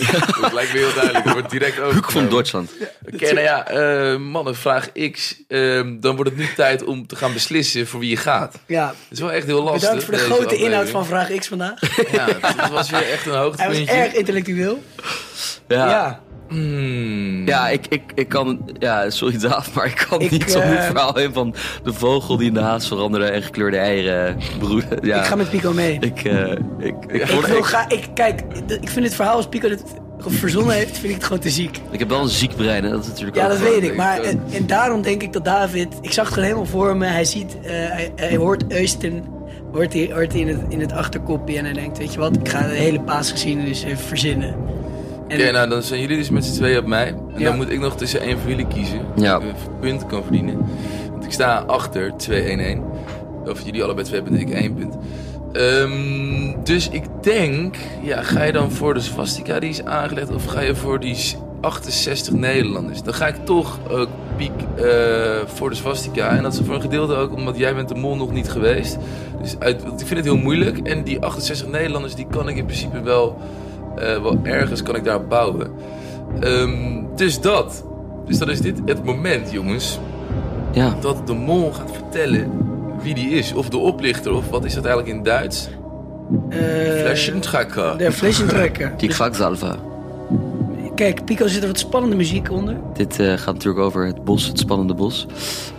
Dat 0.40 0.52
lijkt 0.52 0.72
me 0.72 0.78
heel 0.78 0.92
duidelijk. 0.94 1.24
Dat 1.24 1.32
wordt 1.32 1.50
direct 1.50 1.80
ook. 1.80 1.92
Hoek 1.92 2.10
van 2.10 2.28
Duitsland. 2.28 2.70
Oké, 3.12 3.24
nou 3.32 3.40
ja, 3.40 3.66
eh, 3.66 4.16
mannen, 4.18 4.56
vraag 4.56 4.92
X. 5.10 5.36
Ehm, 5.48 6.00
dan 6.00 6.14
wordt 6.16 6.30
het 6.30 6.38
nu 6.38 6.46
tijd 6.56 6.84
om 6.84 7.06
te 7.06 7.16
gaan 7.16 7.32
beslissen 7.32 7.86
voor 7.86 8.00
wie 8.00 8.10
je 8.10 8.16
gaat. 8.16 8.58
Ja, 8.66 8.86
Het 8.88 8.96
is 9.10 9.20
wel 9.20 9.32
echt 9.32 9.46
heel 9.46 9.62
lastig. 9.62 9.80
bedankt 9.82 10.04
voor 10.04 10.14
de 10.14 10.20
grote 10.20 10.56
inhoud 10.56 10.88
van 10.88 11.06
Vraag 11.06 11.34
X 11.38 11.48
vandaag. 11.48 11.80
Ja, 12.12 12.26
het 12.40 12.68
was 12.70 12.90
weer 12.90 13.10
echt 13.10 13.26
een 13.26 13.32
Hij 13.32 13.40
was 13.40 13.56
hoogtepuntje. 13.56 13.94
erg 13.94 14.12
intellectueel. 14.12 14.82
Ja. 15.68 15.88
Ja. 15.88 16.22
Hmm. 16.52 17.46
Ja, 17.46 17.68
ik, 17.68 17.86
ik, 17.88 18.02
ik 18.14 18.28
kan... 18.28 18.70
Ja, 18.78 19.10
sorry 19.10 19.38
Daaf, 19.38 19.74
maar 19.74 19.86
ik 19.86 20.06
kan 20.08 20.20
Ik, 20.20 20.30
niet 20.30 20.56
om 20.56 20.62
het 20.62 20.78
eh, 20.78 20.84
verhaal 20.86 21.14
heen 21.14 21.32
van 21.32 21.54
de 21.84 21.92
vogel 21.92 22.36
die 22.36 22.46
in 22.48 22.54
de 22.54 22.60
haas 22.60 22.86
veranderde 22.88 23.26
en 23.26 23.42
gekleurde 23.42 23.76
eieren 23.76 24.36
broeden. 24.58 24.98
Ja, 25.02 25.18
Ik 25.18 25.24
ga 25.24 25.34
met 25.34 25.50
Pico 25.50 25.72
mee. 25.72 25.96
Ik, 26.00 26.24
eh, 26.24 26.50
ik, 26.78 26.94
ik, 27.08 27.24
wil 27.26 27.56
ik, 27.56 27.64
ga, 27.64 27.88
ik, 27.88 28.08
kijk, 28.14 28.40
ik 28.80 28.88
vind 28.88 29.04
het 29.04 29.14
verhaal 29.14 29.36
als 29.36 29.48
Pico 29.48 29.68
dit 29.68 29.82
verzonnen 30.26 30.74
heeft, 30.74 30.92
vind 30.98 31.04
ik 31.08 31.14
het 31.14 31.24
gewoon 31.24 31.38
te 31.42 31.50
ziek. 31.50 31.78
ik 31.90 31.98
heb 31.98 32.08
wel 32.08 32.20
een 32.22 32.28
ziek 32.28 32.56
brein, 32.56 32.84
hè. 32.84 32.90
Dat 32.90 33.00
is 33.02 33.06
natuurlijk 33.08 33.36
Ja, 33.36 33.42
ook 33.44 33.48
dat 33.48 33.58
gewoon- 33.58 33.72
weet 33.80 33.90
ik. 33.90 33.96
Maar 33.96 34.20
en, 34.20 34.42
en 34.52 34.66
daarom 34.66 35.02
denk 35.02 35.22
ik 35.22 35.32
dat 35.32 35.44
David, 35.44 35.88
ik 36.00 36.12
zag 36.12 36.24
het 36.24 36.34
gewoon 36.34 36.48
helemaal 36.48 36.70
voor 36.70 36.96
me. 36.96 37.06
Hij 37.06 37.24
ziet, 37.24 37.56
eh, 37.62 37.70
hij, 37.70 38.12
hij 38.16 38.36
hoort 38.36 38.64
Eusten, 38.72 39.24
hoort 39.72 39.92
hij, 39.92 40.10
hoort 40.12 40.32
hij 40.32 40.40
in, 40.40 40.48
het, 40.48 40.60
in 40.68 40.80
het 40.80 40.92
achterkopje 40.92 41.58
en 41.58 41.64
hij 41.64 41.72
denkt, 41.74 41.98
weet 41.98 42.12
je 42.12 42.18
wat, 42.18 42.36
ik 42.36 42.48
ga 42.48 42.60
de 42.66 42.74
hele 42.74 43.00
paasgeschiedenis 43.00 43.82
even 43.82 43.98
verzinnen. 44.04 44.54
Oké, 45.32 45.50
nou 45.50 45.68
dan 45.68 45.82
zijn 45.82 46.00
jullie 46.00 46.16
dus 46.16 46.30
met 46.30 46.44
z'n 46.44 46.54
tweeën 46.54 46.78
op 46.78 46.86
mij. 46.86 47.06
En 47.06 47.16
Ja. 47.36 47.44
dan 47.44 47.56
moet 47.56 47.70
ik 47.70 47.80
nog 47.80 47.96
tussen 47.96 48.20
één 48.20 48.38
van 48.38 48.50
jullie 48.50 48.66
kiezen. 48.66 49.00
Ja. 49.16 49.32
Dat 49.32 49.42
ik 49.42 49.48
een 49.48 49.78
punt 49.80 50.06
kan 50.06 50.22
verdienen. 50.22 50.58
Want 51.10 51.24
ik 51.24 51.32
sta 51.32 51.64
achter 51.66 52.12
2-1-1. 52.16 52.82
Of 53.46 53.60
jullie 53.64 53.84
allebei 53.84 54.06
twee 54.06 54.22
punten, 54.22 54.40
ik 54.40 54.50
één 54.50 54.74
punt. 54.74 54.96
Ehm, 55.52 56.64
dus 56.64 56.88
ik 56.88 57.04
denk, 57.22 57.76
ja, 58.02 58.22
ga 58.22 58.42
je 58.42 58.52
dan 58.52 58.70
voor 58.70 58.94
de 58.94 59.00
swastika 59.00 59.58
die 59.60 59.68
is 59.70 59.84
aangelegd 59.84 60.34
of 60.34 60.44
ga 60.44 60.60
je 60.60 60.74
voor 60.74 61.00
die 61.00 61.14
s- 61.14 61.36
68 61.60 62.32
Nederlanders? 62.34 63.02
Dan 63.02 63.14
ga 63.14 63.26
ik 63.26 63.36
toch 63.44 63.78
ook 63.90 64.08
piek 64.36 64.50
eh, 64.76 64.84
voor 65.46 65.70
de 65.70 65.76
swastika. 65.76 66.28
En 66.36 66.42
dat 66.42 66.52
is 66.52 66.60
voor 66.64 66.74
een 66.74 66.80
gedeelte 66.80 67.14
ook 67.14 67.32
omdat 67.34 67.56
jij 67.58 67.74
bent 67.74 67.88
de 67.88 67.94
mol 67.94 68.16
nog 68.16 68.32
niet 68.32 68.48
geweest. 68.50 68.96
Dus 69.42 69.56
uit, 69.58 69.80
ik 69.82 69.88
vind 70.06 70.10
het 70.10 70.24
heel 70.24 70.36
moeilijk. 70.36 70.78
En 70.78 71.02
die 71.04 71.20
68 71.20 71.68
Nederlanders, 71.68 72.14
die 72.14 72.26
kan 72.30 72.48
ik 72.48 72.56
in 72.56 72.64
principe 72.64 73.00
wel, 73.00 73.36
wel 73.94 74.38
ergens 74.42 74.82
kan 74.82 74.96
ik 74.96 75.04
daar 75.04 75.26
bouwen. 75.26 75.70
Ehm, 76.40 77.02
dus 77.16 77.40
dat. 77.40 77.84
Dus 78.26 78.38
dan 78.38 78.50
is 78.50 78.60
dit 78.60 78.80
het 78.84 79.04
moment, 79.04 79.50
jongens, 79.50 79.98
Ja, 80.72 80.96
dat 81.00 81.26
de 81.26 81.34
mol 81.34 81.72
gaat 81.72 81.90
vertellen 81.92 82.50
wie 83.02 83.14
die 83.14 83.30
is. 83.30 83.52
Of 83.54 83.68
de 83.68 83.76
oplichter, 83.76 84.32
of 84.32 84.48
wat 84.50 84.64
is 84.64 84.74
dat 84.74 84.84
eigenlijk 84.84 85.16
in 85.16 85.22
Duits? 85.22 85.68
eh, 86.48 86.58
Flashentrekker. 87.04 87.98
De 87.98 88.12
flesjentrekker. 88.12 88.92
die 88.98 89.08
kwakzalva. 89.08 89.76
Kijk, 90.94 91.24
Pico 91.24 91.46
zit 91.46 91.60
er 91.62 91.68
wat 91.68 91.78
spannende 91.78 92.16
muziek 92.16 92.50
onder. 92.50 92.76
Dit 92.94 93.18
eh, 93.20 93.32
gaat 93.36 93.54
natuurlijk 93.54 93.84
over 93.84 94.06
het 94.06 94.24
bos, 94.24 94.46
het 94.46 94.58
spannende 94.58 94.94
bos. 94.94 95.26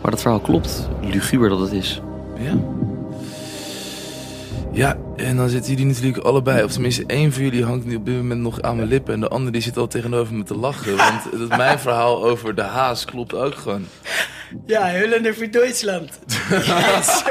Maar 0.02 0.12
dat 0.12 0.22
verhaal 0.22 0.40
klopt. 0.40 0.90
Luguber 1.02 1.50
dat 1.50 1.60
het 1.60 1.72
is. 1.72 2.02
Ja. 2.40 2.54
Ja, 4.74 4.98
en 5.16 5.38
dan 5.38 5.50
zitten 5.50 5.72
jullie 5.72 5.86
natuurlijk 5.86 6.26
allebei. 6.26 6.64
Of 6.64 6.72
tenminste, 6.72 7.04
één 7.08 7.34
van 7.34 7.44
jullie 7.44 7.64
hangt 7.66 7.86
nu 7.86 7.96
op 7.96 8.06
dit 8.06 8.16
moment 8.16 8.42
nog 8.42 8.62
aan 8.62 8.76
mijn 8.76 8.88
lippen. 8.88 9.14
En 9.14 9.20
de 9.20 9.28
andere 9.28 9.52
die 9.52 9.62
zit 9.62 9.78
al 9.78 9.88
tegenover 9.88 10.34
me 10.34 10.44
te 10.44 10.58
lachen. 10.58 10.96
Want 10.98 11.24
het, 11.32 11.58
mijn 11.58 11.80
verhaal 11.80 12.24
over 12.24 12.56
de 12.56 12.62
haas 12.62 13.06
klopt 13.06 13.34
ook 13.34 13.56
gewoon. 13.56 13.88
Ja, 14.66 14.92
Hullender 14.92 15.36
voor 15.36 15.52
Duitsland. 15.52 16.10
Yes. 16.50 17.24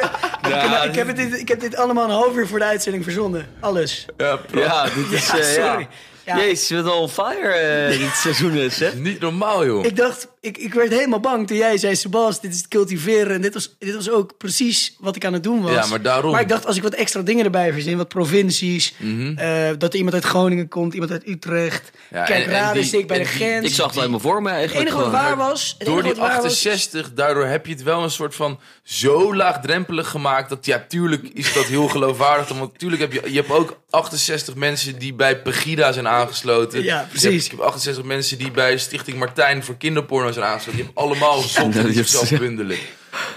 Ja, 0.48 0.82
ik, 0.82 0.94
heb 0.94 1.06
het 1.06 1.16
dit, 1.16 1.40
ik 1.40 1.48
heb 1.48 1.60
dit 1.60 1.76
allemaal 1.76 2.04
een 2.04 2.10
half 2.10 2.36
uur 2.36 2.46
voor 2.46 2.58
de 2.58 2.64
uitzending 2.64 3.04
verzonnen. 3.04 3.46
Alles. 3.60 4.06
Ja, 4.16 4.38
Ja, 4.52 4.84
dit 4.84 5.12
is... 5.12 5.26
Ja, 5.26 5.38
eh, 5.38 5.44
sorry. 5.44 5.80
ja. 5.80 5.88
Ja. 6.24 6.36
Jezus, 6.36 6.68
je 6.68 6.74
bent 6.74 6.86
al 6.86 7.00
on 7.00 7.08
fire 7.08 7.48
eh, 7.48 7.98
dit 7.98 8.14
seizoen 8.14 8.52
is, 8.52 8.78
hè? 8.80 8.94
Niet 8.94 9.20
normaal, 9.20 9.66
joh. 9.66 9.84
Ik 9.84 9.96
dacht, 9.96 10.31
ik, 10.42 10.58
ik 10.58 10.74
werd 10.74 10.90
helemaal 10.90 11.20
bang 11.20 11.46
toen 11.46 11.56
jij 11.56 11.76
zei, 11.78 11.96
Sebas, 11.96 12.40
dit 12.40 12.50
is 12.52 12.56
het 12.56 12.68
cultiveren. 12.68 13.34
En 13.34 13.40
dit 13.40 13.54
was, 13.54 13.74
dit 13.78 13.94
was 13.94 14.10
ook 14.10 14.36
precies 14.38 14.96
wat 15.00 15.16
ik 15.16 15.24
aan 15.24 15.32
het 15.32 15.42
doen 15.42 15.62
was. 15.62 15.72
Ja, 15.72 15.86
maar 15.86 16.02
daarom. 16.02 16.32
Maar 16.32 16.40
ik 16.40 16.48
dacht, 16.48 16.66
als 16.66 16.76
ik 16.76 16.82
wat 16.82 16.94
extra 16.94 17.20
dingen 17.22 17.44
erbij 17.44 17.72
verzin, 17.72 17.96
wat 17.96 18.08
provincies, 18.08 18.94
eh, 19.36 19.68
dat 19.78 19.92
er 19.92 19.96
iemand 19.96 20.14
uit 20.14 20.24
Groningen 20.24 20.68
komt, 20.68 20.92
iemand 20.94 21.10
uit 21.10 21.28
Utrecht. 21.28 21.90
Mhm. 22.08 22.16
Ja, 22.18 22.24
Kijk, 22.24 22.44
en- 22.44 22.50
en 22.52 22.58
Raden 22.58 22.84
steekt 22.84 23.06
bij 23.06 23.18
de 23.18 23.24
grens. 23.24 23.66
Ik 23.68 23.74
zag 23.74 23.86
het 23.86 23.94
helemaal 23.96 24.20
voor 24.20 24.42
me 24.42 24.48
het 24.48 24.56
eigenlijk 24.58 24.88
enige 24.88 25.02
wat 25.02 25.12
waar 25.12 25.36
was, 25.36 25.74
het 25.78 25.86
Door 25.86 26.02
die 26.02 26.10
wat 26.10 26.20
waar 26.20 26.36
was- 26.36 26.44
68, 26.44 27.12
daardoor 27.14 27.44
heb 27.46 27.66
je 27.66 27.72
het 27.72 27.82
wel 27.82 28.02
een 28.02 28.10
soort 28.10 28.34
van 28.34 28.60
zo 28.82 29.34
laagdrempelig 29.34 30.08
gemaakt. 30.08 30.48
Dat 30.48 30.66
ja, 30.66 30.84
tuurlijk 30.88 31.28
is 31.34 31.52
dat 31.52 31.64
heel 31.64 31.88
geloofwaardig. 31.88 32.48
Want 32.58 32.78
tuurlijk 32.78 33.00
heb 33.02 33.12
je, 33.12 33.22
je 33.32 33.36
hebt 33.36 33.50
ook 33.50 33.80
68 33.90 34.54
mensen 34.54 34.98
die 34.98 35.14
bij 35.14 35.42
Pegida 35.42 35.92
zijn 35.92 36.08
aangesloten. 36.08 36.82
Ja, 36.82 37.00
Je 37.00 37.06
precies. 37.06 37.30
hebt, 37.30 37.44
je 37.44 37.50
hebt 37.50 37.62
68 37.62 38.04
mensen 38.04 38.38
die 38.38 38.50
bij 38.50 38.78
Stichting 38.78 39.18
Martijn 39.18 39.64
voor 39.64 39.76
kinderporno 39.76 40.30
Je 40.34 40.84
allemaal 40.94 41.42
Ja, 41.54 41.68
die 41.68 41.80
hebt- 41.80 41.94
zichzelf 42.08 42.40
bundelen. 42.40 42.76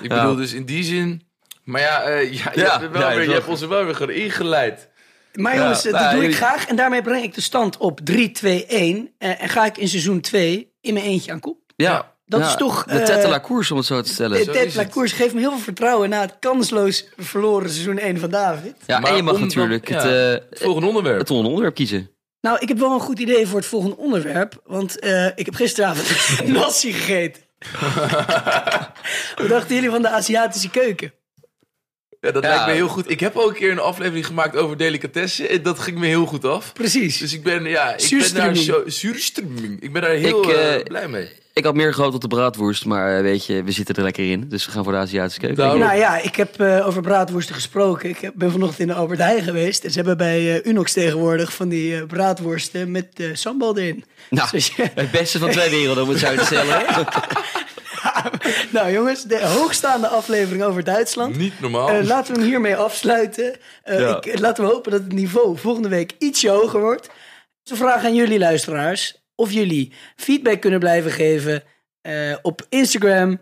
Ik 0.01 0.12
Ja. 0.12 0.21
bedoel, 0.21 0.36
dus 0.36 0.53
in 0.53 0.65
die 0.65 0.84
zin... 0.84 1.23
Maar 1.63 1.81
ja, 1.81 2.01
eh, 2.01 2.34
ja, 2.34 2.51
je, 2.53 2.60
Ja, 2.62 2.79
hebt 2.79 2.91
wel 2.91 3.01
ja, 3.10 3.15
weer, 3.15 3.27
je 3.27 3.34
hebt 3.34 3.47
ons 3.47 3.62
er 3.62 3.67
wel 3.69 3.86
weer 3.86 3.95
gewoon 3.95 4.15
ingeleid. 4.15 4.89
Maar 5.34 5.58
jongens, 5.58 5.84
Ja, 5.84 5.91
dat 5.91 5.99
nou, 6.01 6.15
doe 6.15 6.23
ik 6.25 6.36
graag. 6.36 6.65
En 6.67 6.75
daarmee 6.75 7.01
breng 7.01 7.23
ik 7.23 7.34
de 7.34 7.41
stand 7.41 7.77
op 7.77 7.99
3, 8.03 8.31
2, 8.31 8.65
1. 8.65 9.13
Eh, 9.17 9.41
en 9.41 9.49
ga 9.49 9.65
ik 9.65 9.77
in 9.77 9.88
seizoen 9.88 10.21
2 10.21 10.71
in 10.81 10.93
mijn 10.93 11.05
eentje 11.05 11.31
aan 11.31 11.39
kop. 11.39 11.58
Ja. 11.75 12.13
Dat 12.25 12.39
Ja, 12.39 12.47
is 12.47 12.55
toch, 12.55 12.84
De 12.84 12.91
eh, 12.91 13.05
tête 13.05 13.27
la 13.27 13.38
koers, 13.38 13.71
om 13.71 13.77
het 13.77 13.86
zo 13.86 14.01
te 14.01 14.10
stellen. 14.10 14.45
De 14.45 14.71
het. 14.75 14.89
Koers 14.89 15.12
geeft 15.12 15.34
me 15.34 15.39
heel 15.39 15.49
veel 15.51 15.60
vertrouwen 15.60 16.10
na 16.10 16.21
het 16.21 16.36
kansloos 16.39 17.08
verloren 17.17 17.69
seizoen 17.69 17.97
1 17.99 18.19
van 18.19 18.29
David. 18.29 18.75
Ja, 18.86 18.99
Maar 18.99 19.10
en 19.10 19.15
je 19.15 19.23
mag 19.23 19.34
dan- 19.34 19.41
natuurlijk 19.41 19.88
ja, 19.89 19.95
het, 19.95 20.05
eh, 20.41 20.49
Het 20.49 20.60
volgende 20.62 20.88
onderwerp. 20.88 21.17
het 21.17 21.27
volgende 21.27 21.49
onderwerp 21.51 21.75
kiezen. 21.77 22.10
Nou, 22.45 22.58
ik 22.60 22.67
heb 22.67 22.77
wel 22.77 22.93
een 22.93 22.99
goed 22.99 23.19
idee 23.19 23.47
voor 23.47 23.60
het 23.60 23.67
volgende 23.67 23.97
onderwerp. 23.97 24.62
Want 24.65 24.99
eh, 24.99 25.25
ik 25.25 25.45
heb 25.45 25.55
gisteravond 25.55 26.08
nasi 26.58 26.93
gegeten. 26.93 27.41
Wat 29.38 29.47
dachten 29.49 29.75
jullie 29.75 29.89
van 29.89 30.01
de 30.01 30.10
Aziatische 30.10 30.69
keuken? 30.69 31.13
Ja, 32.21 32.31
dat 32.31 32.43
Ja. 32.43 32.49
lijkt 32.49 32.65
me 32.65 32.71
heel 32.71 32.88
goed. 32.88 33.10
Ik 33.10 33.19
heb 33.19 33.36
ook 33.36 33.49
een 33.49 33.55
keer 33.55 33.71
een 33.71 33.79
aflevering 33.79 34.25
gemaakt 34.25 34.55
over 34.55 34.77
delicatessen. 34.77 35.49
En 35.49 35.63
dat 35.63 35.79
ging 35.79 35.97
me 35.97 36.05
heel 36.05 36.25
goed 36.25 36.45
af. 36.45 36.73
Precies. 36.73 37.17
Dus 37.17 37.34
ik 37.34 37.43
ben, 37.43 37.63
ja, 37.63 37.97
ik 37.97 38.10
ben 38.10 38.34
daar 38.34 38.55
zo... 38.55 38.84
Zuurströmming. 38.86 39.81
Ik 39.81 39.93
ben 39.93 40.01
daar 40.01 40.12
heel 40.12 40.43
Ik, 40.43 40.49
eh, 40.49 40.75
eh, 40.75 40.84
blij 40.84 41.08
mee. 41.08 41.29
Ik 41.58 41.63
had 41.63 41.76
meer 41.76 41.94
gehoopt 41.94 42.13
op 42.15 42.22
de 42.22 42.28
braadworst, 42.28 42.86
maar 42.86 43.15
eh, 43.15 43.22
weet 43.22 43.46
je, 43.46 43.63
we 43.63 43.72
zitten 43.72 43.96
er 43.96 44.04
lekker 44.04 44.32
in. 44.32 44.50
Dus 44.50 44.65
we 44.65 44.72
gaan 44.72 44.84
voor 44.84 44.94
de 44.94 45.00
Aziatische 45.00 45.39
keuken. 45.39 45.58
Daarom. 45.58 45.80
Nou 45.80 45.98
ja, 45.98 46.18
ik 46.18 46.36
heb 46.36 46.60
eh, 46.60 46.88
over 46.88 47.02
braadworsten 47.02 47.56
gesproken. 47.56 48.10
Ik 48.10 48.18
heb- 48.18 48.34
ben 48.36 48.52
vanochtend 48.52 48.80
in 48.80 48.88
de 48.88 48.94
Albert 48.94 49.20
Heijn 49.20 49.44
geweest. 49.44 49.84
En 49.84 49.89
ze 49.91 49.96
hebben 49.98 50.18
bij 50.18 50.60
eh, 50.62 50.70
Unox 50.72 50.94
tegenwoordig 50.94 51.54
van 51.54 51.70
die 51.70 51.96
eh, 51.98 52.06
braadworsten 52.06 52.91
met 52.91 53.08
eh 53.15 53.26
sambal 53.34 53.78
erin. 53.78 54.04
Nou, 54.30 54.50
Dus 54.52 54.68
je- 54.76 54.89
het 54.96 55.12
beste 55.12 55.39
van 55.39 55.50
twee 55.50 55.70
werelden, 55.70 56.04
om 56.04 56.10
het 56.10 56.20
zo 56.20 56.36
te 56.36 56.46
stellen. 56.52 56.84
nou 58.72 58.91
jongens, 58.91 59.24
de 59.24 59.46
hoogstaande 59.48 60.08
aflevering 60.08 60.63
over 60.63 60.84
Duitsland. 60.84 61.38
Niet 61.38 61.60
normaal. 61.60 61.89
Eh, 61.89 62.04
laten 62.06 62.34
we 62.34 62.39
hem 62.39 62.50
hiermee 62.50 62.76
afsluiten. 62.76 63.56
Eh, 63.84 64.00
Ja. 64.00 64.18
ik, 64.24 64.39
laten 64.39 64.63
we 64.63 64.70
hopen 64.72 64.91
dat 64.91 65.02
het 65.02 65.12
niveau 65.13 65.58
volgende 65.58 65.89
week 65.89 66.12
ietsje 66.20 66.50
hoger 66.50 66.80
wordt. 66.80 67.10
Dus 67.63 67.72
een 67.80 67.86
vraag 67.86 68.04
aan 68.04 68.15
jullie 68.15 68.39
luisteraars. 68.39 69.24
Of 69.36 69.52
jullie 69.52 69.93
feedback 70.15 70.62
kunnen 70.62 70.80
blijven 70.80 71.12
geven 71.12 71.63
eh, 72.02 72.36
op 72.41 72.65
Instagram, 72.69 73.41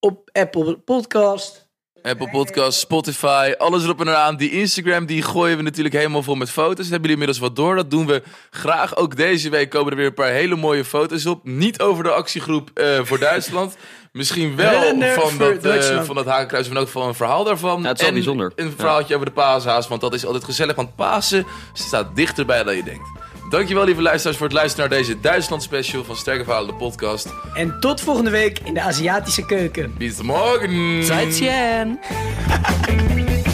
op 0.00 0.28
Apple 0.32 0.78
Podcast. 0.78 1.68
Apple 2.02 2.30
Podcast, 2.30 2.78
Spotify, 2.78 3.54
alles 3.58 3.84
erop 3.84 4.00
en 4.00 4.08
eraan. 4.08 4.36
Die 4.36 4.50
Instagram, 4.50 5.06
die 5.06 5.22
gooien 5.22 5.56
we 5.56 5.62
natuurlijk 5.62 5.94
helemaal 5.94 6.22
vol 6.22 6.34
met 6.34 6.50
foto's. 6.50 6.76
Dat 6.76 6.90
hebben 6.90 7.10
jullie 7.10 7.26
inmiddels 7.26 7.38
wat 7.38 7.56
door. 7.56 7.76
Dat 7.76 7.90
doen 7.90 8.06
we 8.06 8.22
graag. 8.50 8.96
Ook 8.96 9.16
deze 9.16 9.50
week 9.50 9.70
komen 9.70 9.90
er 9.90 9.96
weer 9.96 10.06
een 10.06 10.14
paar 10.14 10.30
hele 10.30 10.56
mooie 10.56 10.84
foto's 10.84 11.26
op. 11.26 11.44
Niet 11.44 11.80
over 11.80 12.04
de 12.04 12.10
actiegroep 12.10 12.70
eh, 12.74 13.00
voor 13.02 13.18
Duitsland. 13.28 13.76
Misschien 14.12 14.56
wel 14.56 14.82
van 15.14 15.38
dat, 15.38 15.56
eh, 15.56 15.62
Duitsland. 15.62 16.06
van 16.06 16.14
dat 16.14 16.26
hakenkruis. 16.26 16.66
Van 16.66 16.76
ook 16.76 16.88
van 16.88 17.08
een 17.08 17.14
verhaal 17.14 17.44
daarvan. 17.44 17.82
Ja, 17.82 17.88
het 17.88 17.96
is 17.96 18.00
wel 18.00 18.08
En 18.08 18.14
bijzonder. 18.14 18.52
Een 18.56 18.72
verhaaltje 18.76 19.14
over 19.14 19.26
de 19.26 19.32
paashaas. 19.32 19.88
Want 19.88 20.00
dat 20.00 20.14
is 20.14 20.26
altijd 20.26 20.44
gezellig. 20.44 20.76
Want 20.76 20.96
Pasen 20.96 21.46
staat 21.72 22.16
dichterbij 22.16 22.62
dan 22.62 22.76
je 22.76 22.82
denkt. 22.82 23.08
Dankjewel 23.50 23.84
lieve 23.84 24.02
luisteraars 24.02 24.38
voor 24.38 24.46
het 24.46 24.56
luisteren 24.56 24.90
naar 24.90 24.98
deze 24.98 25.20
Duitsland 25.20 25.62
special 25.62 26.04
van 26.04 26.16
Sterke 26.16 26.44
Verhalen, 26.44 26.68
de 26.68 26.74
podcast. 26.74 27.28
En 27.54 27.80
tot 27.80 28.00
volgende 28.00 28.30
week 28.30 28.58
in 28.58 28.74
de 28.74 28.80
Aziatische 28.80 29.46
keuken. 29.46 29.94
Bis 29.98 30.22
morgen! 30.22 31.04
Zaijian! 31.04 31.98